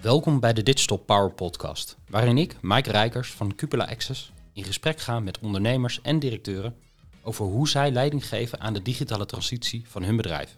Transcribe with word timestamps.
Welkom 0.00 0.40
bij 0.40 0.52
de 0.52 0.62
Digital 0.62 0.96
Power 0.96 1.30
Podcast, 1.32 1.96
waarin 2.08 2.38
ik, 2.38 2.56
Mike 2.60 2.90
Rijkers 2.90 3.30
van 3.30 3.54
Cupola 3.54 3.84
Access, 3.84 4.32
in 4.52 4.64
gesprek 4.64 5.00
ga 5.00 5.20
met 5.20 5.38
ondernemers 5.38 6.00
en 6.02 6.18
directeuren 6.18 6.76
over 7.22 7.44
hoe 7.44 7.68
zij 7.68 7.90
leiding 7.90 8.28
geven 8.28 8.60
aan 8.60 8.72
de 8.72 8.82
digitale 8.82 9.26
transitie 9.26 9.84
van 9.88 10.02
hun 10.02 10.16
bedrijf. 10.16 10.56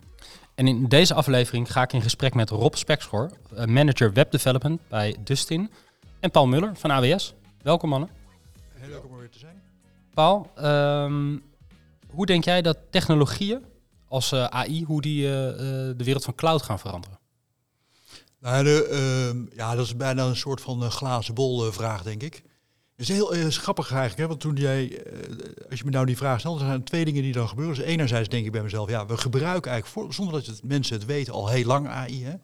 En 0.54 0.66
in 0.66 0.88
deze 0.88 1.14
aflevering 1.14 1.72
ga 1.72 1.82
ik 1.82 1.92
in 1.92 2.02
gesprek 2.02 2.34
met 2.34 2.50
Rob 2.50 2.74
Spekschoor, 2.74 3.30
eh, 3.54 3.64
manager 3.64 4.12
web 4.12 4.30
development 4.30 4.80
bij 4.88 5.16
Dustin, 5.24 5.70
en 6.20 6.30
Paul 6.30 6.46
Muller 6.46 6.76
van 6.76 6.90
AWS. 6.90 7.34
Welkom 7.62 7.88
mannen. 7.88 8.08
Heel 8.72 8.88
leuk 8.88 9.04
om 9.04 9.12
er 9.12 9.18
weer 9.18 9.30
te 9.30 9.38
zijn. 9.38 9.62
Paul, 10.14 10.50
ehm, 10.54 11.36
hoe 12.10 12.26
denk 12.26 12.44
jij 12.44 12.62
dat 12.62 12.78
technologieën 12.90 13.64
als 14.14 14.32
eh, 14.32 14.44
AI, 14.44 14.84
hoe 14.84 15.00
die 15.00 15.26
eh, 15.26 15.48
eh, 15.48 15.56
de 15.96 16.04
wereld 16.04 16.24
van 16.24 16.34
cloud 16.34 16.62
gaan 16.62 16.78
veranderen? 16.78 17.18
Nou, 18.40 18.64
de, 18.64 18.86
ehm, 18.86 19.56
ja, 19.56 19.74
dat 19.74 19.84
is 19.84 19.96
bijna 19.96 20.24
een 20.24 20.36
soort 20.36 20.60
van 20.60 20.90
glazen 20.90 21.34
bol 21.34 21.72
vraag, 21.72 22.02
denk 22.02 22.22
ik. 22.22 22.34
Het 22.96 23.08
is 23.08 23.08
heel 23.08 23.50
grappig 23.50 23.90
eigenlijk, 23.90 24.20
hè? 24.20 24.26
want 24.26 24.40
toen 24.40 24.56
jij, 24.56 25.04
als 25.70 25.78
je 25.78 25.84
me 25.84 25.90
nou 25.90 26.06
die 26.06 26.16
vraag 26.16 26.38
stelt, 26.38 26.60
er 26.60 26.66
zijn 26.66 26.84
twee 26.84 27.04
dingen 27.04 27.22
die 27.22 27.32
dan 27.32 27.48
gebeuren. 27.48 27.74
Dus 27.74 27.84
enerzijds 27.84 28.28
denk 28.28 28.46
ik 28.46 28.52
bij 28.52 28.62
mezelf, 28.62 28.90
ja, 28.90 29.06
we 29.06 29.16
gebruiken 29.16 29.70
eigenlijk, 29.70 29.86
voor, 29.86 30.14
zonder 30.14 30.34
dat 30.34 30.46
het, 30.46 30.64
mensen 30.64 30.96
het 30.96 31.04
weten, 31.04 31.32
al 31.32 31.48
heel 31.48 31.64
lang 31.64 31.88
AI. 31.88 32.24
Hè? 32.24 32.34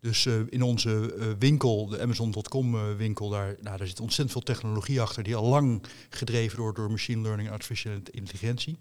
Dus 0.00 0.26
in 0.26 0.62
onze 0.62 1.14
winkel, 1.38 1.86
de 1.86 2.00
Amazon.com 2.00 2.96
winkel, 2.96 3.28
daar, 3.28 3.56
nou, 3.60 3.76
daar 3.76 3.86
zit 3.86 4.00
ontzettend 4.00 4.32
veel 4.32 4.54
technologie 4.54 5.00
achter, 5.00 5.22
die 5.22 5.36
al 5.36 5.48
lang 5.48 5.82
gedreven 6.10 6.58
wordt 6.58 6.76
door 6.76 6.90
machine 6.90 7.22
learning, 7.22 7.50
artificiële 7.50 8.00
intelligentie. 8.10 8.78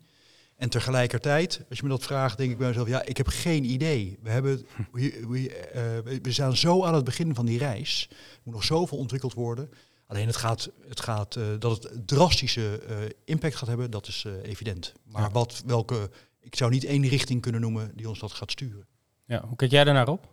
En 0.55 0.69
tegelijkertijd, 0.69 1.61
als 1.69 1.77
je 1.77 1.83
me 1.83 1.89
dat 1.89 2.03
vraagt, 2.03 2.37
denk 2.37 2.51
ik 2.51 2.57
bij 2.57 2.67
mezelf, 2.67 2.87
ja, 2.87 3.03
ik 3.03 3.17
heb 3.17 3.27
geen 3.27 3.63
idee. 3.63 4.19
We, 4.21 4.29
hebben, 4.29 4.65
we, 4.91 5.25
we, 5.27 5.49
eh, 5.55 5.81
we- 6.03 6.19
we 6.21 6.31
staan 6.31 6.55
zo 6.55 6.83
aan 6.83 6.93
het 6.93 7.03
begin 7.03 7.35
van 7.35 7.45
die 7.45 7.57
reis. 7.57 8.07
Er 8.11 8.17
moet 8.43 8.53
nog 8.53 8.63
zoveel 8.63 8.97
ontwikkeld 8.97 9.33
worden. 9.33 9.69
Alleen 10.07 10.27
het 10.27 10.35
gaat, 10.35 10.69
het 10.87 10.99
gaat 10.99 11.35
eh, 11.35 11.43
dat 11.59 11.83
het 11.83 12.07
drastische 12.07 12.77
eh, 12.79 12.97
impact 13.25 13.55
gaat 13.55 13.67
hebben, 13.67 13.91
dat 13.91 14.07
is 14.07 14.23
eh, 14.25 14.33
evident. 14.43 14.93
Maar 15.03 15.21
Ja. 15.21 15.29
wat, 15.31 15.63
welke, 15.65 16.09
ik 16.39 16.55
zou 16.55 16.71
niet 16.71 16.83
één 16.83 17.07
richting 17.07 17.41
kunnen 17.41 17.61
noemen 17.61 17.91
die 17.95 18.09
ons 18.09 18.19
dat 18.19 18.31
gaat 18.31 18.51
sturen. 18.51 18.87
Ja, 19.25 19.45
hoe 19.47 19.55
kijk 19.55 19.71
jij 19.71 19.83
daarnaar 19.83 20.07
op? 20.07 20.27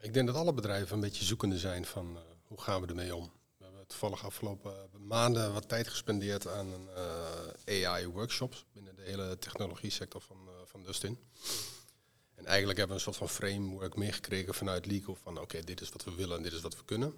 Ik 0.00 0.14
denk 0.14 0.26
dat 0.26 0.36
alle 0.36 0.52
bedrijven 0.54 0.94
een 0.94 1.00
beetje 1.00 1.24
zoekende 1.24 1.58
zijn 1.58 1.84
van 1.84 2.06
eh, 2.16 2.22
hoe 2.42 2.60
gaan 2.60 2.80
we 2.80 2.86
ermee 2.86 3.14
om. 3.16 3.30
We 3.58 3.64
hebben 3.64 3.86
toevallig 3.86 4.24
afgelopen 4.24 4.72
maanden 5.06 5.52
wat 5.52 5.68
tijd 5.68 5.88
gespendeerd 5.88 6.48
aan 6.48 6.66
een 6.66 6.88
eh, 6.96 7.02
AI-workshops 7.68 8.64
binnen 8.72 8.96
de 8.96 9.02
hele 9.02 9.38
technologie 9.38 9.90
sector 9.90 10.20
van, 10.20 10.48
eh, 10.48 10.54
van 10.64 10.82
Dustin. 10.82 11.18
En 12.34 12.46
eigenlijk 12.46 12.78
hebben 12.78 12.96
we 12.96 13.02
een 13.06 13.12
soort 13.14 13.30
van 13.30 13.36
framework 13.36 13.96
meegekregen 13.96 14.54
vanuit 14.54 14.86
legal 14.86 15.14
van 15.14 15.38
oké, 15.38 15.60
dit 15.64 15.80
is 15.80 15.88
wat 15.88 16.04
we 16.04 16.14
willen 16.14 16.36
en 16.36 16.42
dit 16.42 16.52
is 16.52 16.60
wat 16.60 16.76
we 16.76 16.84
kunnen. 16.84 17.14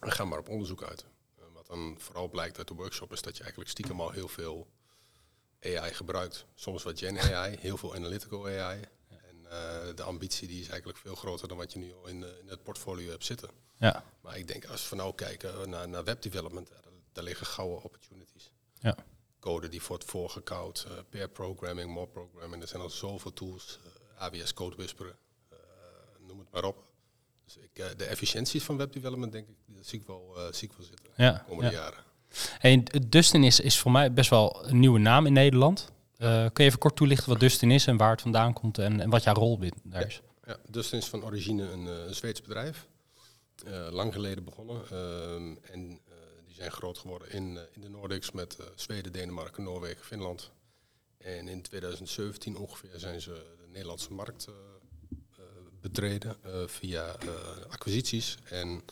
En 0.00 0.12
ga 0.12 0.24
maar 0.24 0.38
op 0.38 0.48
onderzoek 0.48 0.82
uit. 0.82 1.04
Eh, 1.38 1.44
wat 1.52 1.66
dan 1.66 1.96
vooral 1.98 2.28
blijkt 2.28 2.58
uit 2.58 2.68
de 2.68 2.74
workshop 2.74 3.12
is 3.12 3.22
dat 3.22 3.32
je 3.36 3.40
eigenlijk 3.40 3.70
stiekem 3.70 4.00
al 4.00 4.10
heel 4.10 4.28
veel 4.28 4.68
AI 5.60 5.94
gebruikt. 5.94 6.46
Soms 6.54 6.82
wat 6.82 6.98
Gen 6.98 7.18
AI, 7.18 7.56
heel 7.60 7.76
veel 7.76 7.94
analytical 7.94 8.46
AI. 8.46 8.80
En 9.08 9.46
eh, 9.50 9.94
de 9.96 10.02
ambitie 10.02 10.48
die 10.48 10.60
is 10.60 10.68
eigenlijk 10.68 10.98
veel 10.98 11.14
groter 11.14 11.48
dan 11.48 11.56
wat 11.56 11.72
je 11.72 11.78
nu 11.78 11.94
al 11.94 12.06
in, 12.06 12.24
in 12.40 12.48
het 12.48 12.62
portfolio 12.62 13.10
hebt 13.10 13.24
zitten. 13.24 13.50
Ja, 13.78 14.04
Maar 14.20 14.38
ik 14.38 14.48
denk 14.48 14.64
als 14.64 14.88
we 14.88 14.96
nou 14.96 15.14
kijken 15.14 15.70
naar, 15.70 15.88
naar 15.88 16.04
webdevelopment, 16.04 16.70
daar 17.12 17.24
liggen 17.24 17.46
gouden 17.46 17.82
opportunities. 17.82 18.52
ja. 18.80 18.96
Code 19.42 19.68
die 19.68 19.80
wordt 19.88 20.04
voorgekoud, 20.04 20.86
eh 20.88 20.92
pair 21.10 21.28
programming, 21.28 21.90
more 21.90 22.06
programming. 22.06 22.62
Er 22.62 22.68
zijn 22.68 22.82
al 22.82 22.90
zoveel 22.90 23.32
tools, 23.32 23.78
eh, 23.84 24.22
AWS 24.22 24.54
Code 24.54 24.76
Whisperer, 24.76 25.16
eh, 25.48 25.56
noem 26.26 26.38
het 26.38 26.50
maar 26.50 26.64
op. 26.64 26.84
Dus 27.44 27.56
ik, 27.56 27.98
de 27.98 28.04
efficiënties 28.04 28.64
van 28.64 28.76
webdevelopment 28.76 29.32
denk 29.32 29.48
ik, 29.48 29.54
dat 29.66 29.86
zie 29.86 30.00
ik 30.00 30.06
wel, 30.06 30.36
zie 30.50 30.68
ik 30.68 30.74
wel 30.76 30.86
zitten 30.86 31.04
de 31.04 31.22
ja, 31.22 31.44
komende 31.48 31.70
ja. 31.70 31.78
jaren. 31.78 32.04
Hey, 32.58 32.86
Dustin 33.08 33.44
is, 33.44 33.60
is 33.60 33.78
voor 33.78 33.90
mij 33.90 34.12
best 34.12 34.30
wel 34.30 34.66
een 34.66 34.78
nieuwe 34.78 34.98
naam 34.98 35.26
in 35.26 35.32
Nederland. 35.32 35.92
Kun 36.16 36.50
je 36.54 36.70
even 36.70 36.78
kort 36.78 36.96
toelichten 36.96 37.28
wat 37.28 37.40
Dustin 37.40 37.70
is 37.70 37.86
en 37.86 37.96
waar 37.96 38.10
het 38.10 38.20
vandaan 38.20 38.52
komt 38.52 38.78
en, 38.78 39.00
en 39.00 39.10
wat 39.10 39.22
jouw 39.22 39.34
rol 39.34 39.58
daar 39.82 40.06
is? 40.06 40.20
Ja, 40.46 40.56
Dustin 40.68 40.98
is 40.98 41.06
van 41.06 41.24
origine 41.24 41.70
een, 41.70 41.86
een 41.86 42.14
Zweeds 42.14 42.40
bedrijf. 42.40 42.86
Lang 43.90 44.12
geleden 44.12 44.44
begonnen. 44.44 44.82
ehm, 44.90 45.54
en 45.72 46.00
zijn 46.62 46.74
groot 46.74 46.98
geworden 46.98 47.30
in, 47.30 47.56
eh, 47.56 47.62
in 47.72 47.80
de 47.80 47.88
Nordics 47.88 48.30
met 48.30 48.56
eh, 48.58 48.66
Zweden, 48.74 49.12
Denemarken, 49.12 49.62
Noorwegen, 49.62 50.04
Finland. 50.04 50.50
En 51.18 51.48
in 51.48 51.62
2017 51.62 52.56
ongeveer 52.56 52.90
zijn 52.96 53.20
ze 53.20 53.30
de 53.58 53.66
Nederlandse 53.68 54.12
markt 54.12 54.46
eh, 54.46 54.54
betreden 55.80 56.36
via 56.66 57.16
acquisities. 57.68 58.36
En 58.44 58.82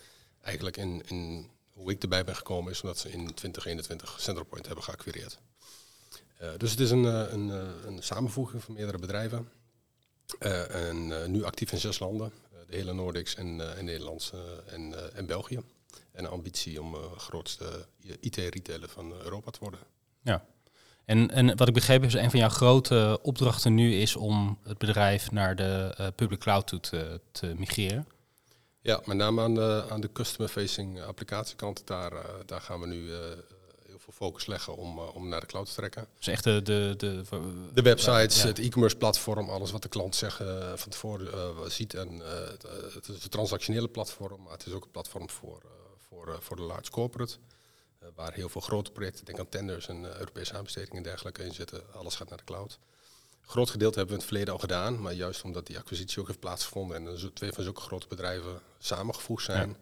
eigenlijk 0.41 0.76
in, 0.76 1.03
in 1.06 1.50
hoe 1.70 1.91
ik 1.91 2.03
erbij 2.03 2.25
ben 2.25 2.36
gekomen 2.36 2.72
is 2.72 2.80
omdat 2.80 2.98
ze 2.98 3.10
in 3.10 3.34
2021 3.34 4.20
Centralpoint 4.20 4.66
hebben 4.66 4.84
geacquireerd. 4.84 5.38
Dus 6.56 6.70
het 6.70 6.80
is 6.80 6.91
een, 6.91 7.04
een, 7.04 7.48
een 7.86 8.03
samenvoeging 8.03 8.62
van 8.62 8.75
meerdere 8.75 8.98
bedrijven. 8.98 9.50
En 10.38 11.30
nu 11.30 11.44
actief 11.44 11.72
in 11.72 11.78
zes 11.78 11.98
landen. 11.98 12.32
De 12.66 12.76
hele 12.76 12.92
Nordics 12.92 13.34
en, 13.34 13.76
en 13.76 13.88
en, 14.66 15.14
en 15.14 15.26
België. 15.26 15.62
En 16.12 16.30
ambitie 16.30 16.80
om 16.80 16.94
eh, 16.94 17.00
grootste 17.16 17.86
IT-retailer 18.20 18.88
van 18.88 19.12
Europa 19.12 19.50
te 19.50 19.58
worden. 19.60 19.80
Ja. 20.22 20.44
En, 21.04 21.30
en 21.30 21.56
wat 21.56 21.68
ik 21.68 21.74
begrepen 21.74 22.08
heb, 22.08 22.16
is 22.16 22.22
een 22.24 22.30
van 22.30 22.38
jouw 22.40 22.48
grote 22.48 23.18
opdrachten 23.22 23.74
nu 23.74 23.94
is 23.94 24.16
om 24.16 24.58
het 24.62 24.78
bedrijf 24.78 25.30
naar 25.30 25.56
de 25.56 25.94
eh, 25.96 26.06
public 26.16 26.38
cloud 26.38 26.66
toe 26.66 26.80
te, 26.80 27.20
te 27.32 27.54
migreren. 27.56 28.06
Ja, 28.82 29.00
met 29.04 29.16
name 29.16 29.42
aan 29.42 29.54
de, 29.54 29.84
aan 29.90 30.00
de 30.00 30.12
customer-facing 30.12 31.02
applicatiekant. 31.02 31.86
Daar, 31.86 32.12
eh, 32.12 32.24
daar 32.46 32.60
gaan 32.60 32.80
we 32.80 32.86
nu 32.86 33.12
eh, 33.12 33.18
heel 33.86 33.98
veel 33.98 34.12
focus 34.12 34.46
leggen 34.46 34.76
om, 34.76 34.98
eh, 34.98 35.14
om 35.14 35.28
naar 35.28 35.40
de 35.40 35.46
cloud 35.46 35.66
te 35.66 35.74
trekken. 35.74 36.06
Dus 36.16 36.26
echt 36.26 36.44
de... 36.44 36.62
de, 36.62 36.94
de, 36.96 37.22
De 37.72 37.82
websites, 37.82 38.40
Ja. 38.42 38.46
het 38.46 38.58
e-commerce 38.58 38.96
platform, 38.96 39.48
alles 39.48 39.70
wat 39.70 39.82
de 39.82 39.88
klant 39.88 40.14
zegt, 40.16 40.40
eh, 40.40 40.72
van 40.74 40.90
tevoren 40.90 41.32
eh, 41.32 41.48
ziet. 41.68 41.94
En, 41.94 42.08
eh, 42.22 42.48
het, 42.50 42.64
eh, 42.64 43.14
is 43.16 43.24
een 43.24 43.30
transactionele 43.30 43.88
platform, 43.88 44.42
maar 44.42 44.52
het 44.52 44.66
is 44.66 44.72
ook 44.72 44.84
een 44.84 44.90
platform 44.90 45.30
voor, 45.30 45.60
eh, 45.64 45.68
voor, 46.10 46.32
eh, 46.32 46.41
voor 46.41 46.56
de 46.56 46.62
large 46.62 46.91
corporate. 46.91 47.37
eh, 47.98 48.09
waar 48.15 48.32
heel 48.32 48.48
veel 48.48 48.60
grote 48.60 48.91
projecten, 48.91 49.25
denk 49.25 49.38
aan 49.38 49.48
tenders 49.48 49.88
en 49.88 50.12
eh, 50.12 50.19
Europese 50.19 50.54
aanbestedingen 50.54 50.97
en 50.97 51.03
dergelijke 51.03 51.44
in 51.44 51.54
zitten. 51.54 51.93
Alles 51.94 52.15
gaat 52.15 52.28
naar 52.28 52.38
de 52.38 52.44
cloud. 52.44 52.78
Een 53.43 53.48
groot 53.48 53.71
gedeelte 53.71 53.98
hebben 53.98 54.16
we 54.16 54.22
in 54.22 54.26
het 54.26 54.28
verleden 54.28 54.54
al 54.54 54.60
gedaan, 54.60 55.00
maar 55.00 55.12
juist 55.12 55.43
omdat 55.43 55.66
die 55.66 55.78
acquisitie 55.78 56.21
ook 56.21 56.26
heeft 56.26 56.41
plaatsgevonden 56.41 56.97
en 56.97 57.34
twee 57.34 57.53
van 57.53 57.62
zulke 57.65 57.81
grote 57.81 58.06
bedrijven 58.09 58.60
samengevoegd 58.78 59.44
zijn, 59.44 59.76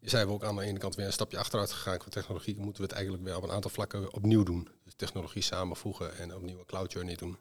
zijn 0.00 0.26
we 0.26 0.32
ook 0.32 0.44
aan 0.44 0.56
de 0.56 0.62
ene 0.62 0.78
kant 0.78 0.94
weer 0.94 1.06
een 1.06 1.12
stapje 1.12 1.38
achteruit 1.38 1.72
gegaan. 1.72 1.98
Qua 1.98 2.08
technologie 2.08 2.56
moeten 2.56 2.76
we 2.76 2.82
het 2.82 2.92
eigenlijk 2.92 3.24
weer 3.24 3.36
op 3.36 3.42
een 3.42 3.50
aantal 3.50 3.70
vlakken 3.70 4.12
opnieuw 4.12 4.42
doen. 4.42 4.68
Dus 4.84 4.94
technologie 4.96 5.42
samenvoegen 5.42 6.16
en 6.16 6.34
opnieuw 6.34 6.58
een 6.58 6.66
cloud 6.66 6.92
journey 6.92 7.14
doen. 7.16 7.38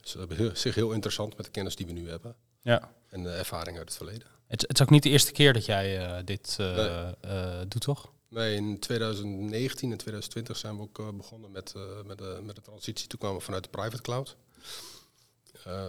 Dus 0.00 0.12
dat 0.12 0.30
is 0.30 0.60
zich 0.60 0.74
heel 0.74 0.92
interessant 0.92 1.36
met 1.36 1.46
de 1.46 1.52
kennis 1.52 1.76
die 1.76 1.86
we 1.86 1.92
nu 1.92 2.08
hebben 2.08 2.36
ja. 2.62 2.92
en 3.08 3.22
de 3.22 3.30
ervaring 3.30 3.78
uit 3.78 3.88
het 3.88 3.96
verleden. 3.96 4.39
Het, 4.50 4.60
het 4.60 4.74
is 4.74 4.82
ook 4.82 4.90
niet 4.90 5.02
de 5.02 5.08
eerste 5.08 5.32
keer 5.32 5.52
dat 5.52 5.64
jij 5.64 6.06
eh, 6.06 6.24
dit 6.24 6.56
eh, 6.58 6.76
Nee. 6.76 7.14
eh, 7.20 7.60
doet, 7.68 7.80
toch? 7.80 8.12
Nee, 8.28 8.54
in 8.54 8.78
2019 8.78 9.90
en 9.90 9.96
2020 9.96 10.56
zijn 10.56 10.76
we 10.76 10.82
ook 10.82 11.16
begonnen 11.16 11.50
met, 11.50 11.74
met, 12.06 12.18
de, 12.18 12.40
met 12.42 12.54
de 12.54 12.62
transitie. 12.62 13.08
Toen 13.08 13.18
kwamen 13.18 13.38
we 13.38 13.44
vanuit 13.44 13.64
de 13.64 13.70
private 13.70 14.02
cloud. 14.02 14.36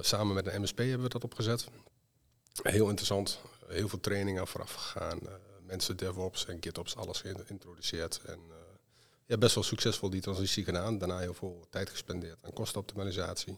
Samen 0.02 0.36
met 0.36 0.48
een 0.48 0.62
MSP 0.62 0.78
hebben 0.78 1.02
we 1.02 1.10
dat 1.10 1.24
opgezet. 1.24 1.68
Heel 2.64 2.88
interessant. 2.88 3.40
Heel 3.68 3.90
veel 3.90 4.00
training 4.00 4.40
aan 4.40 4.48
vooraf 4.48 4.74
gegaan. 4.74 5.20
Mensen 5.66 5.98
DevOps 5.98 6.46
en 6.46 6.58
GitOps, 6.60 6.96
alles 6.96 7.22
geïntroduceerd. 7.22 8.22
En 8.26 8.40
ja, 9.26 9.38
best 9.38 9.56
wel 9.56 9.64
succesvol 9.64 10.10
die 10.10 10.22
transitie 10.22 10.64
gedaan. 10.64 10.98
Daarna 10.98 11.18
heel 11.18 11.34
veel 11.34 11.66
tijd 11.70 11.90
gespendeerd 11.90 12.38
aan 12.42 12.54
kostenoptimalisatie. 12.54 13.58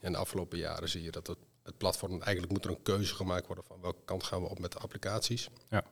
En 0.00 0.12
de 0.12 0.18
afgelopen 0.18 0.58
jaren 0.58 0.88
zie 0.88 1.02
je 1.02 1.10
dat 1.10 1.26
het, 1.26 1.38
het 1.62 1.78
platform, 1.78 2.22
eigenlijk 2.22 2.52
moet 2.52 2.64
er 2.64 2.70
een 2.70 2.82
keuze 2.82 3.14
gemaakt 3.14 3.46
worden 3.46 3.64
van 3.64 3.80
welke 3.80 4.04
kant 4.04 4.22
gaan 4.22 4.42
we 4.42 4.48
op 4.48 4.58
met 4.58 4.72
de 4.72 4.78
applicaties. 4.78 5.48
Ja. 5.70 5.84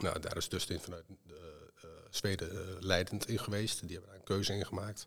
Nou, 0.00 0.20
daar 0.20 0.36
is 0.36 0.48
Dustin 0.48 0.80
vanuit 0.80 1.04
de, 1.26 1.70
eh, 1.82 1.88
Zweden 2.10 2.50
eh, 2.50 2.80
leidend 2.80 3.28
in 3.28 3.38
geweest. 3.38 3.80
Die 3.80 3.90
hebben 3.90 4.08
daar 4.08 4.18
een 4.18 4.24
keuze 4.24 4.52
in 4.52 4.66
gemaakt. 4.66 5.06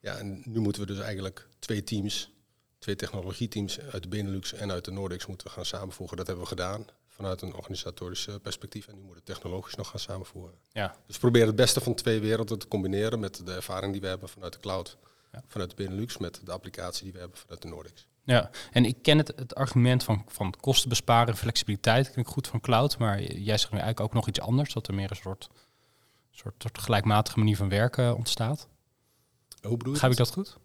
Ja, 0.00 0.16
en 0.16 0.42
nu 0.44 0.60
moeten 0.60 0.82
we 0.82 0.88
dus 0.88 0.98
eigenlijk 0.98 1.48
twee 1.58 1.84
teams, 1.84 2.30
twee 2.78 2.96
technologieteams 2.96 3.80
uit 3.80 4.02
de 4.02 4.08
Benelux 4.08 4.52
en 4.52 4.70
uit 4.70 4.84
de 4.84 4.90
Nordics 4.90 5.26
moeten 5.26 5.46
we 5.46 5.52
gaan 5.52 5.64
samenvoegen. 5.64 6.16
Dat 6.16 6.26
hebben 6.26 6.44
we 6.44 6.50
gedaan 6.50 6.86
vanuit 7.06 7.42
een 7.42 7.54
organisatorisch 7.54 8.28
perspectief. 8.42 8.86
En 8.86 8.94
nu 8.94 9.02
moet 9.02 9.14
het 9.14 9.24
technologisch 9.24 9.74
nog 9.74 9.88
gaan 9.88 10.00
samenvoegen. 10.00 10.54
Ja. 10.72 10.96
Dus 11.06 11.14
we 11.14 11.20
proberen 11.20 11.46
het 11.46 11.56
beste 11.56 11.80
van 11.80 11.94
twee 11.94 12.20
werelden 12.20 12.58
te 12.58 12.68
combineren 12.68 13.20
met 13.20 13.46
de 13.46 13.52
ervaring 13.52 13.92
die 13.92 14.00
we 14.00 14.06
hebben 14.06 14.28
vanuit 14.28 14.52
de 14.52 14.58
cloud. 14.58 14.98
Ja. 15.32 15.42
Vanuit 15.46 15.70
de 15.70 15.76
Benelux 15.76 16.18
met 16.18 16.40
de 16.44 16.52
applicatie 16.52 17.04
die 17.04 17.12
we 17.12 17.18
hebben 17.18 17.38
vanuit 17.38 17.62
de 17.62 17.68
Nordics. 17.68 18.06
Ja, 18.24 18.50
en 18.72 18.84
ik 18.84 18.96
ken 19.02 19.18
het, 19.18 19.32
het 19.36 19.54
argument 19.54 20.04
van, 20.04 20.24
van 20.28 20.54
kosten 20.60 20.88
besparen, 20.88 21.36
flexibiliteit, 21.36 22.10
ken 22.10 22.22
ik 22.22 22.28
goed 22.28 22.46
van 22.46 22.60
cloud, 22.60 22.98
maar 22.98 23.22
jij 23.22 23.58
zegt 23.58 23.72
nu 23.72 23.78
eigenlijk 23.78 24.00
ook 24.00 24.14
nog 24.14 24.28
iets 24.28 24.40
anders, 24.40 24.72
dat 24.72 24.88
er 24.88 24.94
meer 24.94 25.10
een 25.10 25.16
soort, 25.16 25.48
soort, 26.30 26.54
soort 26.58 26.78
gelijkmatige 26.78 27.38
manier 27.38 27.56
van 27.56 27.68
werken 27.68 28.16
ontstaat. 28.16 28.68
Hoe 29.62 29.76
bedoel 29.76 29.94
je 29.94 30.00
Begrijp 30.00 30.12
ik 30.12 30.18
dat? 30.18 30.30
goed? 30.30 30.58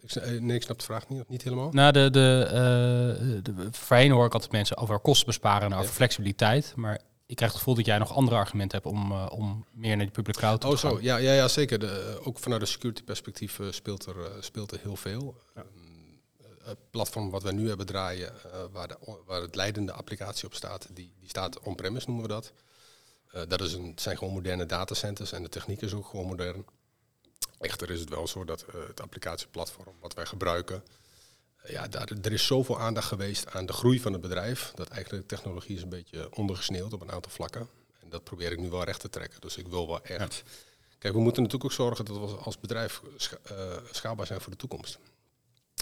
Ik, 0.00 0.40
nee, 0.40 0.56
ik 0.56 0.62
snap 0.62 0.78
de 0.78 0.84
vraag 0.84 1.08
niet, 1.08 1.28
niet 1.28 1.42
helemaal. 1.42 1.72
Nou, 1.72 1.92
de, 1.92 2.10
de, 2.10 2.44
uh, 2.46 3.42
de, 3.42 3.68
voorheen 3.70 4.10
hoor 4.10 4.26
ik 4.26 4.32
altijd 4.32 4.52
mensen 4.52 4.76
over 4.76 4.98
kosten 4.98 5.26
besparen 5.26 5.72
en 5.72 5.78
over 5.78 5.92
flexibiliteit. 5.92 6.72
Maar 6.76 7.00
ik 7.26 7.36
krijg 7.36 7.52
het 7.52 7.60
gevoel 7.60 7.74
dat 7.74 7.86
jij 7.86 7.98
nog 7.98 8.14
andere 8.14 8.36
argumenten 8.36 8.80
hebt 8.82 8.94
om, 8.94 9.12
uh, 9.12 9.26
om 9.30 9.64
meer 9.72 9.96
naar 9.96 10.04
die 10.04 10.14
public 10.14 10.36
cloud 10.36 10.60
te 10.60 10.66
oh, 10.66 10.76
gaan. 10.76 10.90
zo. 10.90 10.98
Ja, 11.00 11.16
ja, 11.16 11.32
ja 11.32 11.48
zeker. 11.48 11.78
De, 11.78 12.20
ook 12.24 12.38
vanuit 12.38 12.60
een 12.60 12.66
security 12.66 13.02
perspectief 13.02 13.58
uh, 13.58 13.66
speelt, 13.70 14.06
er, 14.06 14.14
speelt 14.40 14.72
er 14.72 14.78
heel 14.82 14.96
veel. 14.96 15.36
Ja. 15.54 15.64
Het 16.62 16.90
platform 16.90 17.30
wat 17.30 17.42
wij 17.42 17.52
nu 17.52 17.68
hebben 17.68 17.86
draaien, 17.86 18.32
waar, 18.72 18.88
de, 18.88 18.96
waar 19.26 19.40
het 19.42 19.54
leidende 19.54 19.92
applicatie 19.92 20.46
op 20.46 20.54
staat, 20.54 20.86
die, 20.92 21.14
die 21.20 21.28
staat 21.28 21.60
on-premise 21.60 22.06
noemen 22.06 22.28
we 22.28 22.32
dat. 22.32 22.52
dat 23.48 23.60
is 23.60 23.72
een, 23.72 23.92
zijn 23.96 24.18
gewoon 24.18 24.34
moderne 24.34 24.66
datacenters 24.66 25.32
en 25.32 25.42
de 25.42 25.48
techniek 25.48 25.80
is 25.80 25.94
ook 25.94 26.06
gewoon 26.06 26.26
modern. 26.26 26.64
Echter 27.58 27.90
is 27.90 28.00
het 28.00 28.08
wel 28.08 28.26
zo 28.26 28.44
dat 28.44 28.64
het 28.88 29.00
applicatieplatform 29.00 29.94
wat 30.00 30.14
wij 30.14 30.26
gebruiken, 30.26 30.82
ja, 31.66 31.88
daar, 31.88 32.08
er 32.22 32.32
is 32.32 32.46
zoveel 32.46 32.78
aandacht 32.80 33.06
geweest 33.06 33.54
aan 33.54 33.66
de 33.66 33.72
groei 33.72 34.00
van 34.00 34.12
het 34.12 34.20
bedrijf, 34.20 34.72
dat 34.74 34.88
eigenlijk 34.88 35.28
de 35.28 35.34
technologie 35.34 35.76
is 35.76 35.82
een 35.82 35.88
beetje 35.88 36.34
ondergesneeuwd 36.34 36.92
op 36.92 37.00
een 37.00 37.12
aantal 37.12 37.32
vlakken. 37.32 37.68
En 38.00 38.08
dat 38.08 38.24
probeer 38.24 38.52
ik 38.52 38.58
nu 38.58 38.70
wel 38.70 38.84
recht 38.84 39.00
te 39.00 39.10
trekken. 39.10 39.40
Dus 39.40 39.56
ik 39.56 39.68
wil 39.68 39.86
wel 39.86 40.02
echt. 40.02 40.42
Kijk, 40.98 41.14
we 41.14 41.20
moeten 41.20 41.42
natuurlijk 41.42 41.70
ook 41.70 41.76
zorgen 41.76 42.04
dat 42.04 42.16
we 42.16 42.36
als 42.36 42.58
bedrijf 42.58 43.02
scha 43.16 43.36
uh, 43.52 43.76
schaalbaar 43.90 44.26
zijn 44.26 44.40
voor 44.40 44.50
de 44.50 44.58
toekomst. 44.58 44.98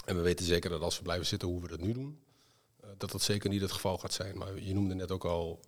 En 0.05 0.15
we 0.15 0.21
weten 0.21 0.45
zeker 0.45 0.69
dat 0.69 0.81
als 0.81 0.97
we 0.97 1.03
blijven 1.03 1.25
zitten 1.25 1.47
hoe 1.47 1.61
we 1.61 1.67
dat 1.67 1.79
nu 1.79 1.93
doen, 1.93 2.23
uh, 2.83 2.89
dat 2.97 3.11
dat 3.11 3.21
zeker 3.21 3.49
niet 3.49 3.61
het 3.61 3.71
geval 3.71 3.97
gaat 3.97 4.13
zijn. 4.13 4.37
Maar 4.37 4.59
je 4.59 4.73
noemde 4.73 4.95
net 4.95 5.11
ook 5.11 5.25
al 5.25 5.59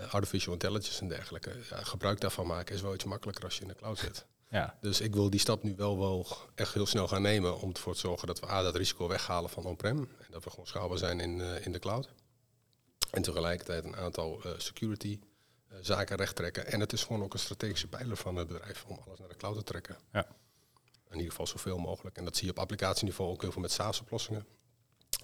uh, 0.00 0.14
artificial 0.14 0.52
intelligence 0.52 1.00
en 1.00 1.08
dergelijke. 1.08 1.56
Ja, 1.70 1.82
gebruik 1.82 2.20
daarvan 2.20 2.46
maken 2.46 2.74
is 2.74 2.80
wel 2.80 2.94
iets 2.94 3.04
makkelijker 3.04 3.44
als 3.44 3.56
je 3.56 3.62
in 3.62 3.68
de 3.68 3.74
cloud 3.74 3.98
zit. 3.98 4.26
Ja. 4.48 4.78
Dus 4.80 5.00
ik 5.00 5.14
wil 5.14 5.30
die 5.30 5.40
stap 5.40 5.62
nu 5.62 5.74
wel, 5.76 5.98
wel 5.98 6.26
echt 6.54 6.74
heel 6.74 6.86
snel 6.86 7.08
gaan 7.08 7.22
nemen 7.22 7.60
om 7.60 7.72
ervoor 7.72 7.94
te 7.94 8.00
zorgen 8.00 8.26
dat 8.26 8.40
we 8.40 8.50
A, 8.50 8.62
dat 8.62 8.76
risico 8.76 9.08
weghalen 9.08 9.50
van 9.50 9.64
on-prem 9.64 9.98
en 9.98 10.26
dat 10.30 10.44
we 10.44 10.50
gewoon 10.50 10.66
schaalbaar 10.66 10.98
zijn 10.98 11.20
in, 11.20 11.38
uh, 11.38 11.66
in 11.66 11.72
de 11.72 11.78
cloud. 11.78 12.08
En 13.10 13.22
tegelijkertijd 13.22 13.84
een 13.84 13.96
aantal 13.96 14.40
uh, 14.46 14.52
security 14.56 15.18
uh, 15.72 15.78
zaken 15.80 16.16
recht 16.16 16.36
trekken. 16.36 16.66
En 16.66 16.80
het 16.80 16.92
is 16.92 17.04
gewoon 17.04 17.22
ook 17.22 17.32
een 17.32 17.38
strategische 17.38 17.88
pijler 17.88 18.16
van 18.16 18.36
het 18.36 18.48
bedrijf 18.48 18.84
om 18.88 18.98
alles 19.06 19.18
naar 19.18 19.28
de 19.28 19.36
cloud 19.36 19.56
te 19.56 19.62
trekken. 19.62 19.96
Ja. 20.12 20.26
In 21.14 21.20
ieder 21.20 21.30
geval 21.30 21.46
zoveel 21.46 21.78
mogelijk. 21.78 22.16
En 22.16 22.24
dat 22.24 22.36
zie 22.36 22.44
je 22.44 22.50
op 22.50 22.58
applicatieniveau 22.58 23.30
ook 23.30 23.42
heel 23.42 23.52
veel 23.52 23.62
met 23.62 23.72
SaaS-oplossingen. 23.72 24.46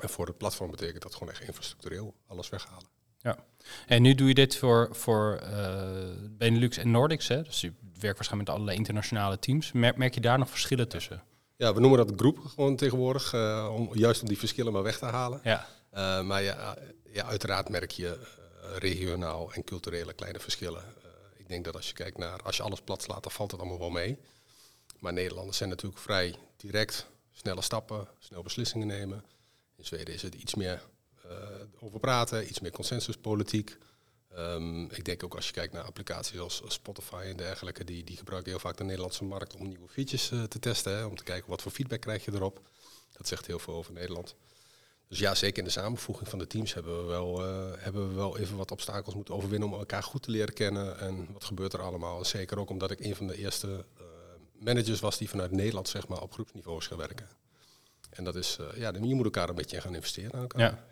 En 0.01 0.09
voor 0.09 0.27
het 0.27 0.39
platform 0.39 0.71
betekent 0.71 1.03
dat 1.03 1.15
gewoon 1.15 1.33
echt 1.33 1.43
infrastructureel 1.43 2.15
alles 2.27 2.49
weghalen. 2.49 2.89
Ja, 3.19 3.39
en 3.87 4.03
nu 4.03 4.15
doe 4.15 4.29
je 4.29 4.35
dit 4.35 4.57
voor, 4.57 4.89
voor 4.93 5.41
uh, 5.43 5.89
Benelux 6.31 6.77
en 6.77 6.91
Nordics, 6.91 7.29
hè? 7.29 7.43
dus 7.43 7.61
je 7.61 7.73
werkt 7.81 8.17
waarschijnlijk 8.17 8.37
met 8.37 8.49
allerlei 8.49 8.77
internationale 8.77 9.39
teams. 9.39 9.73
Merk, 9.73 9.97
merk 9.97 10.15
je 10.15 10.21
daar 10.21 10.39
nog 10.39 10.51
verschillen 10.51 10.89
tussen? 10.89 11.23
Ja, 11.57 11.75
we 11.75 11.81
noemen 11.81 12.07
dat 12.07 12.13
groep 12.17 12.39
gewoon 12.39 12.77
tegenwoordig, 12.77 13.33
uh, 13.33 13.75
om, 13.75 13.91
juist 13.93 14.23
om 14.23 14.29
die 14.29 14.39
verschillen 14.39 14.73
maar 14.73 14.83
weg 14.83 14.99
te 14.99 15.05
halen. 15.05 15.41
Ja. 15.45 15.67
Uh, 15.95 16.23
maar 16.23 16.43
ja, 16.43 16.77
ja, 17.13 17.25
uiteraard 17.25 17.69
merk 17.69 17.91
je 17.91 18.19
regionaal 18.79 19.53
en 19.53 19.65
culturele 19.65 20.13
kleine 20.13 20.41
verschillen. 20.41 20.83
ik 21.37 21.49
denk 21.49 21.65
dat 21.65 21.77
als 21.77 21.89
je 21.89 21.95
kijkt 21.95 22.19
naar, 22.19 22.43
als 22.43 22.57
je 22.57 22.63
alles 22.63 22.81
plat 22.81 23.03
slaat, 23.03 23.23
dan 23.23 23.33
valt 23.33 23.51
het 23.51 23.61
allemaal 23.61 23.79
wel 23.79 23.91
mee. 23.91 24.19
Maar 25.00 25.12
Nederlanders 25.12 25.56
zijn 25.56 25.69
natuurlijk 25.69 26.00
vrij 26.00 26.35
direct, 26.56 27.06
snelle 27.32 27.62
stappen, 27.62 28.08
snel 28.19 28.43
beslissingen 28.43 28.87
nemen. 28.87 29.25
In 29.76 29.85
Zweden 29.85 30.14
is 30.14 30.23
het 30.23 30.35
iets 30.35 30.55
meer 30.55 30.82
uh, 31.26 31.32
over 31.79 32.00
praten, 32.00 32.49
iets 32.49 32.61
meer 32.61 32.70
consensuspolitiek. 32.70 33.79
Um, 34.38 34.91
ik 34.91 35.05
denk 35.05 35.25
ook 35.25 35.35
als 35.35 35.47
je 35.47 35.52
kijkt 35.52 35.73
naar 35.73 35.82
applicaties 35.82 36.38
als 36.38 36.62
Spotify 36.67 37.23
en 37.25 37.37
dergelijke, 37.37 37.85
die, 37.85 38.05
die 38.05 38.17
gebruiken 38.17 38.50
heel 38.50 38.61
vaak 38.61 38.76
de 38.76 38.85
Nederlandse 38.85 39.25
markt 39.25 39.55
om 39.55 39.69
nieuwe 39.69 39.88
features 39.88 40.31
uh, 40.31 40.43
te 40.43 40.58
testen, 40.58 40.97
hè, 40.97 41.05
om 41.05 41.17
te 41.17 41.25
kijken 41.25 41.50
wat 41.50 41.62
voor 41.62 41.73
feedback 41.73 42.00
krijg 42.00 42.25
je 42.25 42.32
erop. 42.32 42.61
Dat 43.12 43.29
zegt 43.29 43.47
heel 43.47 43.58
veel 43.58 43.75
over 43.75 43.93
Nederland. 43.93 44.35
Dus 45.08 45.19
ja, 45.19 45.35
zeker 45.35 45.58
in 45.58 45.64
de 45.64 45.70
samenvoeging 45.70 46.29
van 46.29 46.38
de 46.38 46.47
teams 46.47 46.75
hebben 46.75 47.00
we 47.00 47.05
wel, 47.06 47.47
uh, 47.47 47.73
hebben 47.76 48.08
we 48.08 48.14
wel 48.14 48.38
even 48.38 48.56
wat 48.56 48.70
obstakels 48.70 49.14
moeten 49.14 49.35
overwinnen 49.35 49.69
om 49.69 49.75
elkaar 49.75 50.02
goed 50.02 50.23
te 50.23 50.31
leren 50.31 50.55
kennen. 50.55 50.99
En 50.99 51.32
wat 51.32 51.44
gebeurt 51.44 51.73
er 51.73 51.82
allemaal? 51.82 52.25
Zeker 52.25 52.58
ook 52.58 52.70
omdat 52.70 52.91
ik 52.91 53.00
een 53.00 53.17
van 53.17 53.26
de 53.26 53.37
eerste 53.37 53.85
managers 54.61 55.01
was 55.01 55.19
die 55.19 55.29
vanuit 55.29 55.51
Nederland 55.51 55.89
zeg 55.89 56.09
maar, 56.09 56.23
op 56.23 56.33
groepsniveau 56.33 56.79
is 56.79 56.87
gaan 56.87 56.99
werken. 56.99 57.29
En 58.11 58.25
dat 58.25 58.37
is, 58.37 58.59
ja, 58.75 58.93
je 58.93 59.15
moet 59.15 59.25
elkaar 59.25 59.49
een 59.49 59.55
beetje 59.55 59.81
gaan 59.81 59.95
investeren 59.95 60.35
aan 60.35 60.41
elkaar. 60.41 60.61
Ja. 60.61 60.85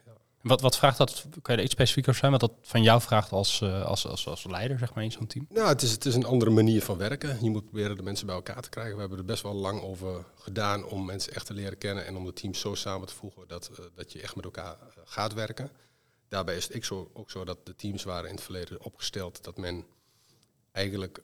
Wat, 0.43 0.61
wat 0.61 0.77
vraagt 0.77 0.99
dat? 0.99 1.25
Kan 1.43 1.55
je 1.55 1.61
er 1.61 1.67
iets 1.67 1.73
specifieker 1.73 2.15
zijn? 2.15 2.31
Wat 2.31 2.41
dat 2.41 2.53
van 2.63 2.83
jou 2.83 3.01
vraagt 3.01 3.33
als, 3.33 3.61
uh, 3.61 3.85
als, 3.85 4.07
als, 4.07 4.27
als 4.27 4.45
leider, 4.45 4.79
zeg 4.79 4.95
maar, 4.95 5.05
in 5.05 5.13
zo'n 5.13 5.27
team? 5.27 5.47
Nou, 5.49 5.69
het 5.69 5.83
is, 5.83 5.91
het 5.91 6.05
is 6.05 6.15
een 6.15 6.25
andere 6.25 6.51
manier 6.51 6.83
van 6.83 6.97
werken. 6.97 7.45
Je 7.45 7.51
moet 7.51 7.65
proberen 7.65 7.97
de 7.97 8.03
mensen 8.03 8.27
bij 8.27 8.35
elkaar 8.35 8.63
te 8.63 8.69
krijgen. 8.69 8.95
We 8.95 9.01
hebben 9.01 9.19
er 9.19 9.25
best 9.25 9.43
wel 9.43 9.55
lang 9.55 9.83
over 9.83 10.25
gedaan 10.35 10.85
om 10.85 11.05
mensen 11.05 11.35
echt 11.35 11.47
te 11.47 11.55
leren 11.55 11.79
kennen 11.79 12.07
en 12.07 12.17
om 12.17 12.25
de 12.25 12.33
teams 12.33 12.61
zo 12.61 12.75
samen 12.75 13.07
te 13.07 13.15
voegen 13.15 13.49
dat, 13.49 13.71
uh, 13.73 13.87
dat 13.95 14.13
je 14.13 14.21
echt 14.21 14.37
met 14.37 14.45
elkaar 14.45 14.77
uh, 14.81 15.03
gaat 15.05 15.35
werken. 15.35 15.71
Daarbij 16.29 16.57
is 16.57 16.65
het 16.65 16.75
ik 16.75 16.85
zo, 16.85 17.11
ook 17.13 17.31
zo 17.31 17.45
dat 17.45 17.67
de 17.67 17.75
teams 17.75 18.05
waren 18.05 18.29
in 18.29 18.35
het 18.35 18.45
verleden 18.45 18.85
opgesteld 18.85 19.45
dat 19.45 19.57
men 19.57 19.85
eigenlijk 20.73 21.23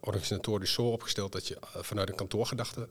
organisatorisch 0.00 0.72
zo 0.72 0.82
opgesteld 0.82 1.32
dat 1.32 1.48
je 1.48 1.58
vanuit 1.60 2.08
een 2.08 2.14
kantoorgedachte 2.14 2.88